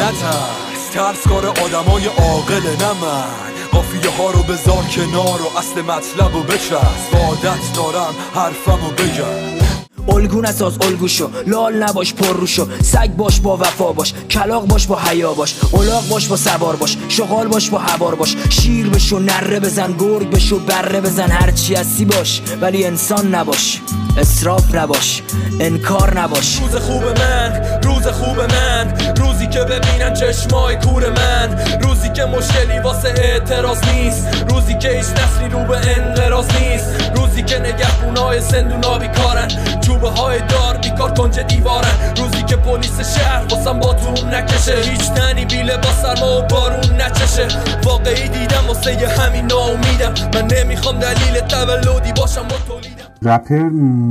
نترس 0.00 0.71
ترس 0.92 1.28
کار 1.28 1.46
آدمای 1.46 2.06
عاقل 2.06 2.62
نه 2.80 2.92
من. 2.92 3.52
قافیه 3.72 4.10
ها 4.10 4.30
رو 4.30 4.42
بذار 4.42 4.84
کنار 4.84 5.42
و 5.42 5.58
اصل 5.58 5.82
مطلب 5.82 6.34
و 6.34 6.42
بچست. 6.42 7.14
عادت 7.14 7.72
دارم 7.76 8.14
حرفم 8.34 8.86
و 8.86 8.90
بگم. 8.90 9.81
الگو 10.08 10.40
نساز 10.40 10.78
الگو 10.80 11.08
شو. 11.08 11.30
لال 11.46 11.82
نباش 11.82 12.14
پر 12.14 12.36
رو 12.36 12.46
شو. 12.46 12.66
سگ 12.82 13.10
باش 13.16 13.40
با 13.40 13.56
وفا 13.56 13.92
باش. 13.92 14.14
کلاق 14.30 14.66
باش 14.66 14.86
با 14.86 14.98
حیا 14.98 15.32
باش. 15.32 15.54
الاغ 15.74 16.08
باش 16.08 16.28
با 16.28 16.36
سوار 16.36 16.76
باش. 16.76 16.96
شغال 17.08 17.48
باش 17.48 17.70
با 17.70 17.78
حوار 17.78 18.14
باش. 18.14 18.36
شیر 18.50 18.88
بشو 18.88 19.18
نره 19.18 19.60
بزن. 19.60 19.92
گرگ 19.98 20.30
بشو 20.30 20.58
بره 20.58 21.00
بزن. 21.00 21.30
هرچی 21.30 21.74
هستی 21.74 22.04
باش. 22.04 22.42
ولی 22.60 22.84
انسان 22.84 23.34
نباش. 23.34 23.80
اسراف 24.18 24.74
نباش. 24.74 25.22
انکار 25.60 26.20
نباش. 26.20 26.58
روز 26.58 26.76
خوب 26.76 27.02
من 27.04 27.80
روز 27.82 28.06
خوب 28.06 28.40
من. 28.40 28.94
روزی 29.16 29.46
که 29.46 29.58
ببینن 29.58 30.14
چشمای 30.14 30.76
کور 30.76 31.10
من. 31.10 31.58
روزی 31.82 32.08
که 32.08 32.24
مشکلی 32.24 32.78
واسه 32.84 33.08
اعتراض 33.08 33.78
نیست. 33.84 34.26
روزی 34.48 34.78
که 34.78 34.88
هیچ 34.88 35.06
نسلی 35.06 35.48
رو 35.50 35.64
به 35.64 35.78
انقراض 35.98 36.46
نیست. 36.60 36.86
روزی 37.16 37.42
که 37.42 37.58
نگهبونای 37.58 38.40
زندونا 38.40 38.98
بیکارن. 38.98 39.48
چوبه 39.92 40.08
های 40.08 40.38
دار 40.38 40.76
بیکار 40.82 41.14
کنج 41.14 41.40
دیوارن 41.40 42.14
روزی 42.16 42.42
که 42.42 42.56
پلیس 42.56 43.16
شهر 43.16 43.46
واسم 43.50 43.80
تو 43.80 44.26
نکشه. 44.26 44.74
هیچ 44.90 45.10
تنی 45.10 45.44
بیله 45.44 45.76
با 45.76 45.92
سرما 46.02 46.38
و 46.38 46.42
بارون 46.42 47.00
نچشه. 47.00 47.48
واقعی 47.84 48.28
دیدم 48.28 48.64
واسه 48.68 49.08
همین 49.08 49.46
ناامیدم. 49.46 50.14
من 50.34 50.48
نمی‌خوام 50.56 50.98
دلیل 50.98 51.40
تولدی 51.40 52.12
باشم 52.12 52.42
با 52.42 52.56
تولیدم. 52.68 53.04
رپر 53.22 53.68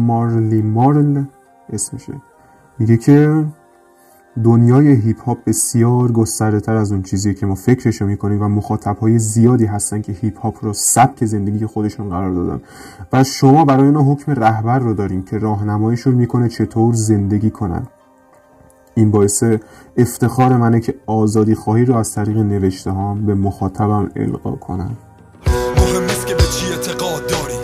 مارلی 0.08 0.62
مارل 0.62 1.24
اسمشه. 1.74 2.14
میگه 2.80 2.98
که 2.98 3.44
دنیای 4.44 4.88
هیپ 4.88 5.22
هاپ 5.24 5.38
بسیار 5.46 6.12
گسترده 6.12 6.60
تر 6.60 6.76
از 6.76 6.92
اون 6.92 7.02
چیزی 7.04 7.34
که 7.34 7.46
ما 7.46 7.56
فکرشو 7.56 8.06
می‌کنیم 8.06 8.42
و 8.42 8.48
مخاطب 8.48 8.98
های 8.98 9.20
زیادی 9.20 9.66
هستن 9.66 10.02
که 10.02 10.12
هیپ 10.12 10.40
هاپ 10.40 10.66
رو 10.66 10.74
سبک 10.74 11.26
زندگی 11.26 11.66
خودشون 11.66 12.10
قرار 12.10 12.32
دادن. 12.32 12.62
و 13.14 13.24
شما 13.24 13.66
برای 13.66 13.86
اینا 13.86 14.04
حکم 14.04 14.32
رهبر 14.32 14.80
رو 14.80 14.94
داریم 14.94 15.24
که 15.24 15.38
راهنماییشون 15.38 16.14
می‌کنه 16.14 16.50
چطور 16.50 16.94
زندگی 16.94 17.50
کنن. 17.50 17.88
این 18.96 19.12
باعث 19.12 19.44
افتخار 19.98 20.58
منه 20.58 20.80
که 20.80 20.96
آزادی 21.06 21.56
خواهی 21.56 21.86
رو 21.86 21.96
از 21.96 22.14
طریق 22.14 22.38
نوشته 22.38 22.92
هام 22.92 23.26
به 23.26 23.36
مخاطبم 23.36 24.12
القا 24.16 24.52
کنم. 24.52 24.98
مهم 25.78 26.04
نیست 26.04 26.28
که 26.28 26.34
به 26.34 26.44
چی 26.44 26.66
اعتقاد 26.74 27.22
داری. 27.28 27.60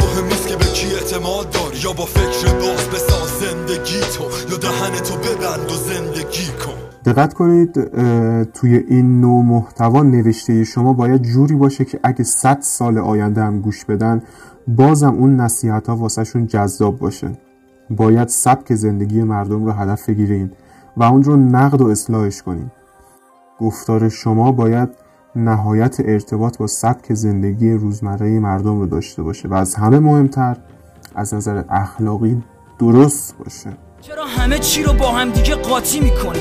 مهم 0.00 0.24
نیست 0.24 0.48
که 0.48 0.56
به 0.56 0.64
کی 0.64 0.86
اعتماد 0.94 1.55
یا 1.84 1.92
با 1.92 2.04
فکر 2.04 2.52
باز 2.52 2.88
بساز 2.88 3.28
زندگی 3.28 4.00
تو 4.00 4.24
یا 4.50 4.56
دهن 4.56 4.94
تو 4.98 5.14
ببند 5.16 5.70
و 5.70 5.74
زندگی 5.74 6.46
کن. 6.46 6.72
دقت 7.04 7.34
کنید 7.34 7.72
توی 8.44 8.76
این 8.76 9.20
نوع 9.20 9.44
محتوا 9.44 10.02
نوشته 10.02 10.64
شما 10.64 10.92
باید 10.92 11.22
جوری 11.22 11.54
باشه 11.54 11.84
که 11.84 12.00
اگه 12.02 12.24
100 12.24 12.58
سال 12.60 12.98
آینده 12.98 13.42
هم 13.42 13.60
گوش 13.60 13.84
بدن 13.84 14.22
بازم 14.68 15.14
اون 15.14 15.36
نصیحت 15.36 15.88
ها 15.88 15.96
واسه 15.96 16.24
شون 16.24 16.46
جذاب 16.46 16.98
باشه. 16.98 17.30
باید 17.90 18.28
سبک 18.28 18.74
زندگی 18.74 19.22
مردم 19.22 19.64
رو 19.64 19.72
هدف 19.72 20.08
بگیرین 20.08 20.50
و 20.96 21.02
اون 21.02 21.22
رو 21.22 21.36
نقد 21.36 21.80
و 21.80 21.86
اصلاحش 21.86 22.42
کنین. 22.42 22.70
گفتار 23.60 24.08
شما 24.08 24.52
باید 24.52 24.88
نهایت 25.36 25.96
ارتباط 26.00 26.58
با 26.58 26.66
سبک 26.66 27.14
زندگی 27.14 27.72
روزمره 27.72 28.40
مردم 28.40 28.78
رو 28.78 28.86
داشته 28.86 29.22
باشه 29.22 29.48
و 29.48 29.54
از 29.54 29.74
همه 29.74 29.98
مهمتر 29.98 30.56
از 31.16 31.34
نظر 31.34 31.62
اخلاقی 31.70 32.42
درست 32.78 33.34
باشه. 33.38 33.76
چرا 34.00 34.24
همه 34.24 34.58
چی 34.58 34.82
رو 34.82 34.92
با 34.92 35.12
هم 35.12 35.30
دیگه 35.30 35.54
قاطی 35.54 36.00
می‌کنی؟ 36.00 36.38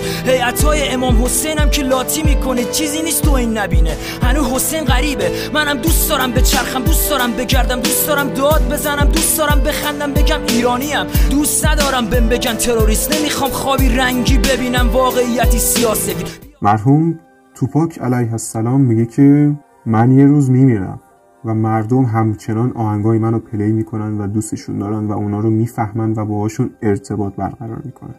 های 0.64 0.90
امام 0.90 1.24
حسین 1.24 1.58
هم 1.58 1.70
که 1.70 1.84
لاتی 1.84 2.24
می‌کنه 2.24 2.64
چیزی 2.64 3.02
نیست 3.02 3.24
تو 3.24 3.32
این 3.32 3.58
نبینه. 3.58 3.98
هنو 4.22 4.44
حسین 4.44 4.84
غریبه. 4.84 5.32
منم 5.54 5.78
دوست 5.78 6.10
دارم 6.10 6.32
به 6.32 6.42
چرخم 6.42 6.84
دوست 6.84 7.10
دارم 7.10 7.32
بگردم 7.32 7.80
دوست 7.80 8.08
دارم 8.08 8.30
داد 8.30 8.74
بزنم 8.74 9.06
دوست 9.06 9.38
دارم 9.38 9.62
بخندم 9.62 10.14
بگم 10.14 10.40
ایرانیم. 10.48 11.06
دوست 11.32 11.68
ندارم 11.68 12.06
بهم 12.06 12.30
بگن 12.30 12.54
تروریست. 12.54 13.20
نمی‌خوام 13.20 13.52
خوابی 13.52 13.90
رنگی 13.90 14.38
ببینم 14.38 14.90
واقعیتی 14.90 15.60
سیاسی. 15.60 16.16
مرحوم 16.62 17.20
توپاک 17.56 18.00
علیه 18.00 18.32
السلام 18.32 18.82
میگه 18.82 19.06
که 19.06 19.56
من 19.86 20.12
یه 20.12 20.26
روز 20.26 20.50
میمیرم. 20.50 21.00
و 21.46 21.54
مردم 21.54 22.04
همچنان 22.04 22.72
آهنگای 22.72 23.20
منو 23.20 23.40
پلی 23.40 23.72
می‌کنن 23.72 24.22
و 24.22 24.28
دوستشون 24.28 24.80
دارن 24.80 25.08
و 25.08 25.12
اونا 25.12 25.40
رو 25.40 25.50
می‌فهمن 25.50 26.14
و 26.18 26.26
باهاشون 26.26 26.70
ارتباط 26.82 27.36
برقرار 27.36 27.82
می‌کنن. 27.86 28.16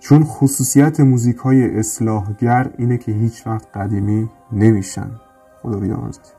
چون 0.00 0.24
خصوصیت 0.24 1.00
موزیک 1.00 1.36
های 1.36 1.78
اصلاحگر 1.78 2.70
اینه 2.78 2.98
که 2.98 3.12
هیچ 3.12 3.46
وقت 3.46 3.76
قدیمی 3.76 4.30
نمیشن. 4.52 5.10
خدا 5.62 5.78
بیامرزتش 5.78 6.30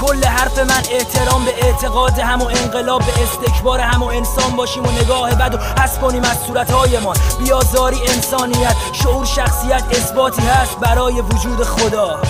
کل 0.00 0.24
حرف 0.24 0.58
من 0.58 0.82
احترام 0.96 1.44
به 1.44 1.66
اعتقاد 1.66 2.18
هم 2.18 2.38
و 2.38 2.44
انقلاب 2.44 3.00
به 3.00 3.22
استکبار 3.22 3.80
هم 3.80 4.02
و 4.02 4.06
انسان 4.06 4.56
باشیم 4.56 4.82
و 4.82 4.90
نگاه 5.04 5.34
بد 5.34 5.54
و 5.54 5.58
حس 5.82 5.98
کنیم 5.98 6.22
از 6.22 6.38
صورتهایمان. 6.38 7.16
بیازاری 7.44 7.96
انسانیت 7.96 8.76
شعور 8.92 9.24
شخصیت 9.24 9.84
اثباتی 9.90 10.42
هست 10.42 10.80
برای 10.80 11.20
وجود 11.20 11.62
خدا. 11.62 12.22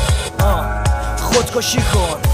خودکشی 1.18 1.78
کن. 1.78 2.34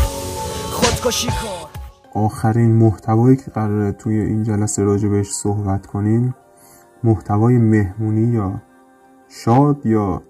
خودکشی 1.01 1.29
کن 1.29 1.71
آخرین 2.15 2.71
محتوایی 2.71 3.37
که 3.37 3.51
قراره 3.51 3.93
توی 3.93 4.21
این 4.21 4.43
جلسه 4.43 4.83
راجع 4.83 5.09
بهش 5.09 5.31
صحبت 5.31 5.87
کنیم 5.87 6.35
محتوای 7.05 7.59
مهمونی 7.59 8.35
یا 8.35 8.63
شاد 9.29 9.87
یا 9.87 10.23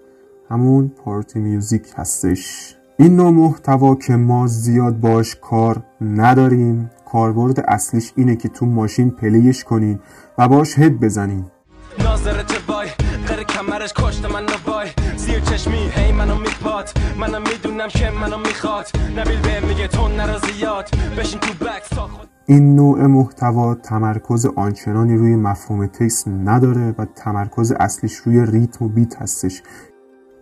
همون 0.50 0.88
پارتی 0.88 1.38
میوزیک 1.38 1.86
هستش. 1.96 2.74
این 2.98 3.16
نوع 3.16 3.30
محتوا 3.30 3.94
که 3.94 4.16
ما 4.16 4.46
زیاد 4.46 5.00
باش 5.00 5.36
کار 5.36 5.82
نداریم 6.00 6.90
کاربرد 7.12 7.60
اصلیش 7.60 8.12
اینه 8.16 8.36
که 8.36 8.48
تو 8.48 8.66
ماشین 8.66 9.10
پلیش 9.10 9.64
کنین 9.64 10.00
و 10.38 10.48
باش 10.48 10.78
head 10.78 11.00
بزنین. 11.00 11.44
غیر 13.28 13.42
کمرش 13.42 13.92
کشت 13.96 14.24
من 14.24 14.46
وای. 14.66 14.88
زیر 15.16 15.40
چشمی 15.40 15.90
هی 15.94 16.12
منو 16.12 16.34
میپات 16.80 17.18
منم 17.18 17.42
می‌دونم 17.42 17.88
که 17.88 18.10
منو 18.10 18.38
می‌خواد. 18.38 18.86
نبیل 19.16 19.40
به 19.40 19.68
میگه 19.68 19.88
تو 19.88 20.08
نرا 20.08 20.38
زیاد. 20.38 20.88
بشین 21.18 21.40
تو 21.40 21.64
بکس 21.64 21.88
تا 21.88 22.08
این 22.46 22.74
نوع 22.74 23.06
محتوا 23.06 23.74
تمرکز 23.74 24.46
آنچنانی 24.46 25.16
روی 25.16 25.36
مفهوم 25.36 25.86
text 25.86 26.28
نداره 26.28 26.94
و 26.98 27.04
تمرکز 27.04 27.72
اصلیش 27.72 28.14
روی 28.14 28.46
ریتم 28.46 28.84
و 28.84 28.88
beat 28.88 29.22
هستش. 29.22 29.62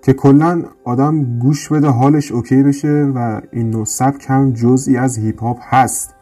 که 0.03 0.13
کلا 0.13 0.63
آدم 0.85 1.39
گوش 1.39 1.69
بده 1.69 1.89
حالش 1.89 2.33
okay 2.33 2.63
بشه 2.63 3.13
و 3.15 3.41
این 3.53 3.71
نوع 3.71 3.85
سبک 3.85 4.27
هم 4.29 4.53
جزئی 4.53 4.97
از 4.97 5.19
هیپ 5.19 5.43
هاپ 5.43 5.59
هست. 5.63 6.15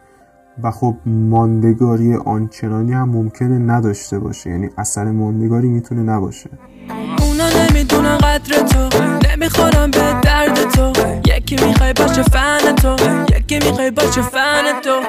و 0.62 0.70
خب 0.70 0.96
ماندگاری 1.07 2.14
آنچنانی 2.14 2.92
هم 2.92 3.09
ممکنه 3.09 3.59
نداشته 3.59 4.18
باشه. 4.18 4.50
یعنی 4.50 4.70
اثر 4.79 5.11
ماندگاری 5.11 5.68
می‌تونه 5.68 6.02
نباشه. 6.02 6.50
اونا 7.76 7.84
نمی‌دونن 7.84 8.18
قدر 8.18 8.62
تو 8.62 8.88
نمی‌خورم 9.28 9.90
به 9.90 10.20
درد 10.22 10.70
تو. 10.70 10.92
یکی 11.26 11.56
می‌خوای 11.56 11.92
باشه 11.92 12.22
فن 12.22 12.74
تو 12.74 12.96
یکی 13.36 13.58
می‌خوای 13.58 13.90
باشه 13.90 14.22
فن 14.22 14.80
تو. 14.84 15.00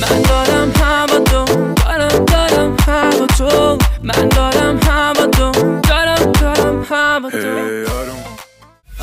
من 0.00 0.22
دارم 0.22 0.72
هوا 0.80 1.18
تو 1.18 1.44
دارم 1.74 2.24
دارم 2.24 2.76
هوا 2.86 3.26
تو. 3.26 3.78
من 4.02 4.28
دارم 4.28 4.80
هوا 4.86 5.26
تو 5.26 5.52
دارم 5.88 6.32
دارم 6.32 6.86
هوا 6.90 7.30
تو. 7.30 7.87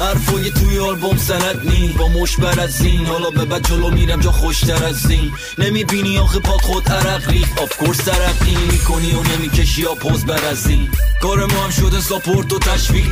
حرفای 0.05 0.51
توی 0.51 0.79
آلبوم 0.79 1.17
سند 1.17 1.69
نی. 1.69 1.95
با 1.99 2.07
مش 2.07 2.37
بر 2.37 2.59
از 2.59 2.81
این 2.81 3.05
حالا 3.05 3.29
به 3.29 3.45
بعد 3.45 3.63
جلو 3.67 3.89
میرم 3.91 4.19
جا 4.19 4.31
خوشتر 4.31 4.85
از 4.85 5.11
این 5.11 5.31
نمی‌بینی 5.57 6.17
آخه 6.17 6.39
پاد 6.39 6.61
خود 6.61 6.89
عرق 6.89 7.29
ریخ 7.29 7.61
آف 7.63 7.77
کورس 7.77 7.97
ترقی 7.97 8.57
می‌کنی 8.71 9.11
و 9.11 9.21
نمی‌کشی 9.33 9.81
یا 9.81 9.95
پوز 9.95 10.25
بر 10.25 10.45
از 10.51 10.67
این 10.67 10.87
کار 11.21 11.37
ما 11.37 11.63
هم 11.63 11.69
شده 11.69 11.99
ساپورت 11.99 12.53
و 12.53 12.59
تشویق. 12.59 13.05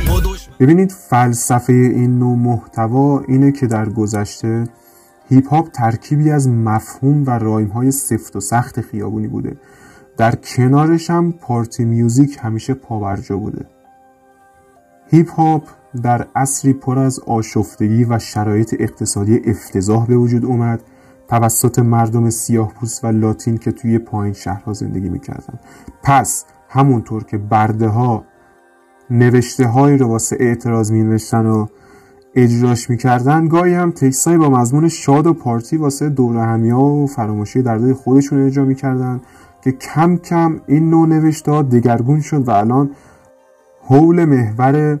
ببینید 0.60 0.92
فلسفه 1.10 1.72
این 1.72 2.18
نوع 2.18 2.36
محتوا 2.36 3.20
اینه 3.28 3.52
که 3.52 3.66
در 3.66 3.88
گذشته 3.88 4.68
هیپ 5.30 5.48
هاپ 5.48 5.68
ترکیبی 5.70 6.30
از 6.30 6.48
مفهوم 6.48 7.26
و 7.26 7.30
رایم 7.30 7.68
های 7.68 7.90
سفت 7.90 8.36
و 8.36 8.40
سخت 8.40 8.80
خیابونی 8.80 9.28
بوده. 9.28 9.56
در 10.16 10.34
کنارش 10.34 11.10
هم 11.10 11.32
پارتی 11.32 11.84
میوزیک 11.84 12.38
همیشه 12.42 12.74
پاورجا 12.74 13.36
بوده. 13.36 13.66
هیپ 15.10 15.30
هاپ 15.30 15.68
در 16.02 16.26
عصری 16.36 16.72
پر 16.72 16.98
از 16.98 17.20
آشفتگی 17.20 18.04
و 18.04 18.18
شرایط 18.18 18.74
اقتصادی 18.78 19.40
افتضاح 19.44 20.06
به 20.06 20.16
وجود 20.16 20.44
اومد. 20.44 20.80
توسط 21.28 21.78
مردم 21.78 22.30
سیاه 22.30 22.72
پوست 22.72 23.04
و 23.04 23.08
لاتین 23.08 23.58
که 23.58 23.72
توی 23.72 23.98
پایین 23.98 24.34
شهرها 24.34 24.72
زندگی 24.72 25.08
می‌کردن. 25.08 25.58
پس 26.02 26.44
همونطور 26.68 27.24
که 27.24 27.38
برده 27.38 27.88
ها 27.88 28.24
نوشته 29.10 29.66
هایی 29.66 29.98
رو 29.98 30.06
واسه 30.06 30.36
اعتراض 30.40 30.92
می 30.92 31.02
نوشتن 31.02 31.46
و 31.46 31.66
اجراش 32.34 32.90
می‌کردن 32.90 33.48
گاهی 33.48 33.74
هم 33.74 33.90
تکسای 33.90 34.38
با 34.38 34.50
مضمون 34.50 34.88
شاد 34.88 35.26
و 35.26 35.32
پارتی 35.32 35.76
واسه 35.76 36.08
دور 36.08 36.36
همیا 36.36 36.80
و 36.80 37.06
فراموشی 37.06 37.62
دردای 37.62 37.92
خودشون 37.92 38.46
اجرا 38.46 38.64
می‌کردن 38.64 39.20
که 39.62 39.72
کم 39.72 40.16
کم 40.16 40.60
این 40.66 40.90
نوع 40.90 41.08
نوشته 41.08 41.52
ها 41.52 41.62
دگرگون 41.62 42.20
شد 42.20 42.48
و 42.48 42.50
الان 42.50 42.90
حول 43.80 44.24
محور 44.24 45.00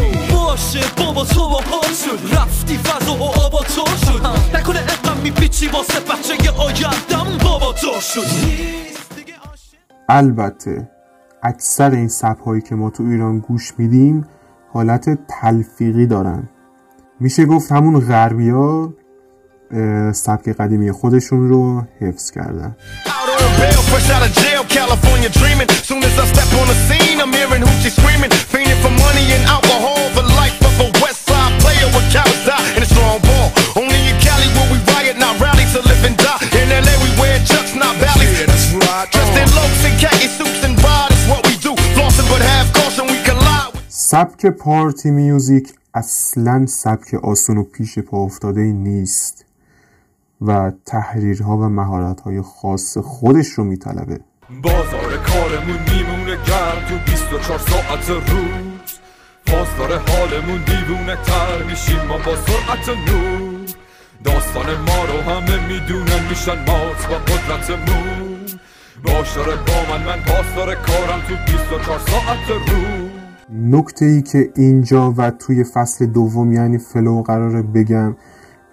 باشه 0.61 0.79
بابا 0.97 1.23
تو 1.25 1.49
با 1.49 1.81
شد. 1.81 2.37
رفتی 2.37 2.77
فضا 2.77 3.13
و 3.13 3.23
آبا 3.23 3.59
تو 3.59 3.85
شد. 4.05 4.21
نکنه 4.57 4.79
اقم 4.79 5.21
میپیچی 5.23 5.67
واسه 5.67 5.99
بچه 5.99 6.51
آیندم 6.51 7.37
بابا 7.43 7.73
تو 7.73 7.99
شد. 7.99 8.21
البته 10.09 10.89
اکثر 11.43 11.91
این 11.91 12.07
سب 12.07 12.37
هایی 12.45 12.61
که 12.61 12.75
ما 12.75 12.89
تو 12.89 13.03
ایران 13.03 13.39
گوش 13.39 13.73
میدیم 13.77 14.27
حالت 14.73 15.19
تلفیقی 15.27 16.05
دارن. 16.05 16.49
میشه 17.19 17.45
گفت 17.45 17.71
همون 17.71 17.99
غربی 17.99 18.49
ها 18.49 18.93
سبک 20.13 20.49
قدیمی 20.49 20.91
خودشون 20.91 21.49
رو 21.49 21.81
حفظ 21.99 22.31
کردن. 22.31 22.75
سبک 43.88 44.46
پارتی 44.46 45.10
میوزیک 45.10 45.74
اصلا 45.94 46.66
سبک 46.66 47.14
آسون 47.14 47.58
و 47.58 47.62
پیش 47.62 47.98
پا 47.98 48.24
افتاده 48.24 48.60
نیست 48.60 49.39
و 50.41 50.71
تحریرها 50.85 51.57
و 51.57 51.61
مهارتهای 51.61 52.41
خاص 52.41 52.97
خودش 52.97 53.47
رو 53.47 53.63
میطلبه. 53.63 54.19
بازار 54.63 55.17
کارمون 55.17 55.79
میمونه 55.91 56.35
گرم 56.47 56.81
تو 56.89 57.11
24 57.11 57.59
ساعت 57.59 58.09
روز. 58.09 58.91
پاسدار 59.45 59.97
حالمون 59.97 60.61
دیوونه 60.65 61.15
تر 61.15 61.63
میشیم 61.69 62.01
ما 62.07 62.17
با 62.17 62.35
سرعت 62.35 62.89
نور. 62.89 63.51
داستان 64.23 64.65
ما 64.65 65.05
رو 65.05 65.31
همه 65.31 65.67
می‌دونن 65.67 66.29
میشن 66.29 66.57
مات 66.67 67.07
با 67.09 67.15
قدرتمون 67.15 68.31
باش 69.03 69.35
داره 69.35 69.55
با 69.55 69.93
من 69.93 70.05
من 70.05 70.19
پاسدار 70.23 70.75
کارم 70.75 71.21
تو 71.27 71.35
24 71.45 71.99
ساعت 71.99 72.69
روز. 72.69 73.09
نکته 73.49 74.05
ای 74.05 74.21
که 74.21 74.51
اینجا 74.55 75.13
و 75.17 75.31
توی 75.31 75.63
فصل 75.63 76.05
دوم 76.05 76.53
یعنی 76.53 76.77
flow 76.77 77.21
قراره 77.21 77.61
بگم 77.61 78.15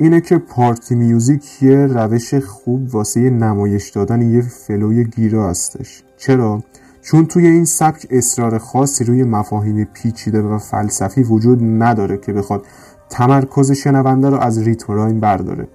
اینه 0.00 0.20
که 0.20 0.38
party 0.38 0.94
music 0.94 1.62
یه 1.62 1.86
روش 1.86 2.34
خوب 2.34 2.94
واسه 2.94 3.30
نمایش 3.30 3.90
دادن 3.90 4.22
یه 4.22 4.40
flow 4.40 4.91
ی 4.91 5.04
گیرا 5.04 5.50
هستش. 5.50 6.02
چرا؟ 6.16 6.62
چون 7.02 7.26
توی 7.26 7.46
این 7.46 7.64
سبک 7.64 8.06
اصرار 8.10 8.58
خاصی 8.58 9.04
روی 9.04 9.24
مفاهیم 9.24 9.84
پیچیده 9.84 10.42
و 10.42 10.58
فلسفی 10.58 11.22
وجود 11.22 11.58
نداره 11.62 12.18
که 12.18 12.32
بخواد 12.32 12.66
تمرکز 13.10 13.72
شنونده 13.72 14.30
رو 14.30 14.36
از 14.36 14.58
ریتم 14.58 15.20
برداره. 15.20 15.68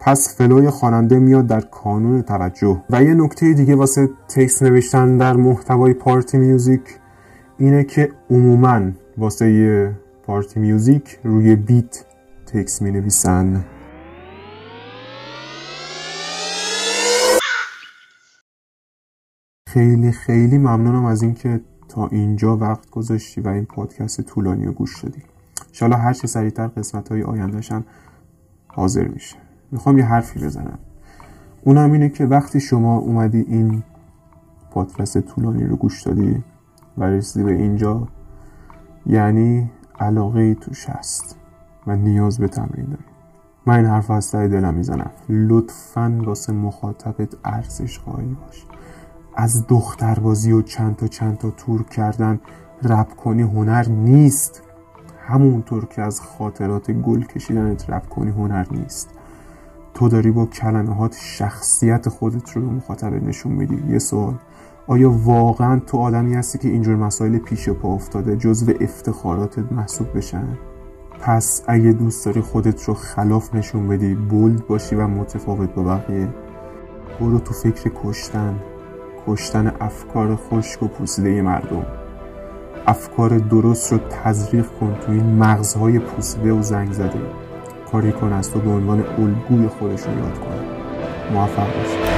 پس 0.00 0.36
فلوی 0.36 0.70
خواننده 0.70 1.18
میاد 1.18 1.46
در 1.46 1.60
کانون 1.60 2.22
توجه. 2.22 2.82
و 2.90 3.02
یه 3.02 3.14
نکته 3.14 3.52
دیگه 3.52 3.74
واسه 3.76 4.10
تکست 4.28 4.62
نوشتن 4.62 5.18
در 5.18 5.36
محتوای 5.36 5.94
پارتی 5.94 6.38
میوزیک 6.38 6.80
اینه 7.58 7.84
که 7.84 8.10
عموما 8.30 8.80
واسه 9.18 9.94
پارتی 10.26 10.60
میوزیک 10.60 11.18
روی 11.24 11.56
بیت 11.56 12.04
تکس 12.54 12.82
می 12.82 12.90
نویسن 12.90 13.64
خیلی 19.68 20.12
خیلی 20.12 20.58
ممنونم 20.58 21.04
از 21.04 21.22
اینکه 21.22 21.60
تا 21.88 22.06
اینجا 22.06 22.56
وقت 22.56 22.90
گذاشتی 22.90 23.40
و 23.40 23.48
این 23.48 23.64
پادکست 23.64 24.20
طولانی 24.20 24.64
رو 24.64 24.72
گوش 24.72 25.04
دادی. 25.04 25.22
انشالله 25.68 25.96
هر 25.96 26.12
چه 26.12 26.26
سریعتر 26.26 26.66
قسمت 26.66 27.08
های 27.08 27.22
آیندهشم 27.22 27.84
حاضر 28.68 29.08
میشه. 29.08 29.36
می‌خوام 29.70 29.98
یه 29.98 30.04
حرفی 30.04 30.40
بزنم. 30.40 30.78
اونم 31.62 31.92
اینه 31.92 32.08
که 32.08 32.26
وقتی 32.26 32.60
شما 32.60 32.96
اومدی 32.96 33.40
این 33.48 33.82
پادکست 34.70 35.20
طولانی 35.20 35.64
رو 35.64 35.76
گوش 35.76 36.02
دادی 36.02 36.44
و 36.98 37.04
رسیدی 37.04 37.44
به 37.44 37.52
اینجا 37.52 38.08
یعنی 39.06 39.70
علاقه 40.00 40.40
ای 40.40 40.54
توش 40.54 40.88
هست. 40.88 41.43
و 41.86 41.96
نیاز 41.96 42.38
به 42.38 42.48
تمرین 42.48 42.84
داری 42.84 43.04
من 43.66 43.76
این 43.76 43.86
حرف 43.86 44.10
از 44.10 44.34
دلم 44.34 44.74
می‌زنم. 44.74 45.10
لطفا 45.28 46.20
واسه 46.24 46.52
مخاطبت 46.52 47.28
ارزش 47.44 47.98
خواهی 47.98 48.36
باش. 48.46 48.66
از 49.36 49.66
دختربازی 49.68 50.52
و 50.52 50.62
چند 50.62 50.96
تا 50.96 51.06
چند 51.06 51.38
تا 51.38 51.50
تور 51.50 51.82
کردن 51.82 52.40
رپ 52.82 53.16
کنی 53.16 53.42
هنر 53.42 53.88
نیست. 53.88 54.62
همونطور 55.26 55.84
که 55.84 56.02
از 56.02 56.20
خاطرات 56.20 56.90
گل 56.90 57.22
کشیدنت 57.22 57.90
رپ 57.90 58.08
کنی 58.08 58.30
هنر 58.30 58.66
نیست. 58.70 59.08
تو 59.94 60.08
داری 60.08 60.30
با 60.30 60.46
کلمهات 60.46 61.16
شخصیت 61.20 62.08
خودت 62.08 62.50
رو 62.50 62.62
به 62.62 62.68
مخاطب 62.68 63.12
نشون 63.12 63.52
میدی. 63.52 63.92
یه 63.92 63.98
سوال. 63.98 64.34
آیا 64.86 65.10
واقعا 65.10 65.78
تو 65.78 65.98
آدمی 65.98 66.34
هستی 66.34 66.58
که 66.58 66.68
اینجور 66.68 66.96
مسائل 66.96 67.38
پیش 67.38 67.68
پا 67.68 67.94
افتاده 67.94 68.36
جزو 68.36 68.72
افتخاراتت 68.80 69.72
محسوب 69.72 70.16
بشن؟ 70.16 70.48
پس 71.20 71.62
اگه 71.66 71.92
دوست 71.92 72.26
داری 72.26 72.40
خودت 72.40 72.84
رو 72.84 72.94
خلاف 72.94 73.54
نشون 73.54 73.88
بدی 73.88 74.14
بولد 74.14 74.66
باشی 74.66 74.94
و 74.94 75.06
متفاوت 75.06 75.74
با 75.74 75.82
بقیه 75.82 76.28
برو 77.20 77.38
تو 77.38 77.54
فکر 77.54 77.90
کشتن. 78.04 78.54
کشتن 79.26 79.72
افکار 79.80 80.36
خشک 80.36 80.82
و 80.82 80.88
پوسیده 80.88 81.42
مردم. 81.42 81.86
افکار 82.86 83.38
درست 83.38 83.92
رو 83.92 83.98
تزریق 83.98 84.66
کن 84.80 84.96
تو 85.06 85.12
این 85.12 85.38
مغزهای 85.38 85.98
پوسیده 85.98 86.52
و 86.52 86.62
زنگ 86.62 86.92
زده 86.92 87.20
کاری 87.92 88.12
کن 88.12 88.32
از 88.32 88.50
تو 88.50 88.60
به 88.60 88.70
عنوان 88.70 89.04
الگوی 89.18 89.68
خودشون 89.68 90.18
یاد 90.18 90.38
کن. 90.38 90.54
موفق 91.32 91.66
باشی. 91.66 92.13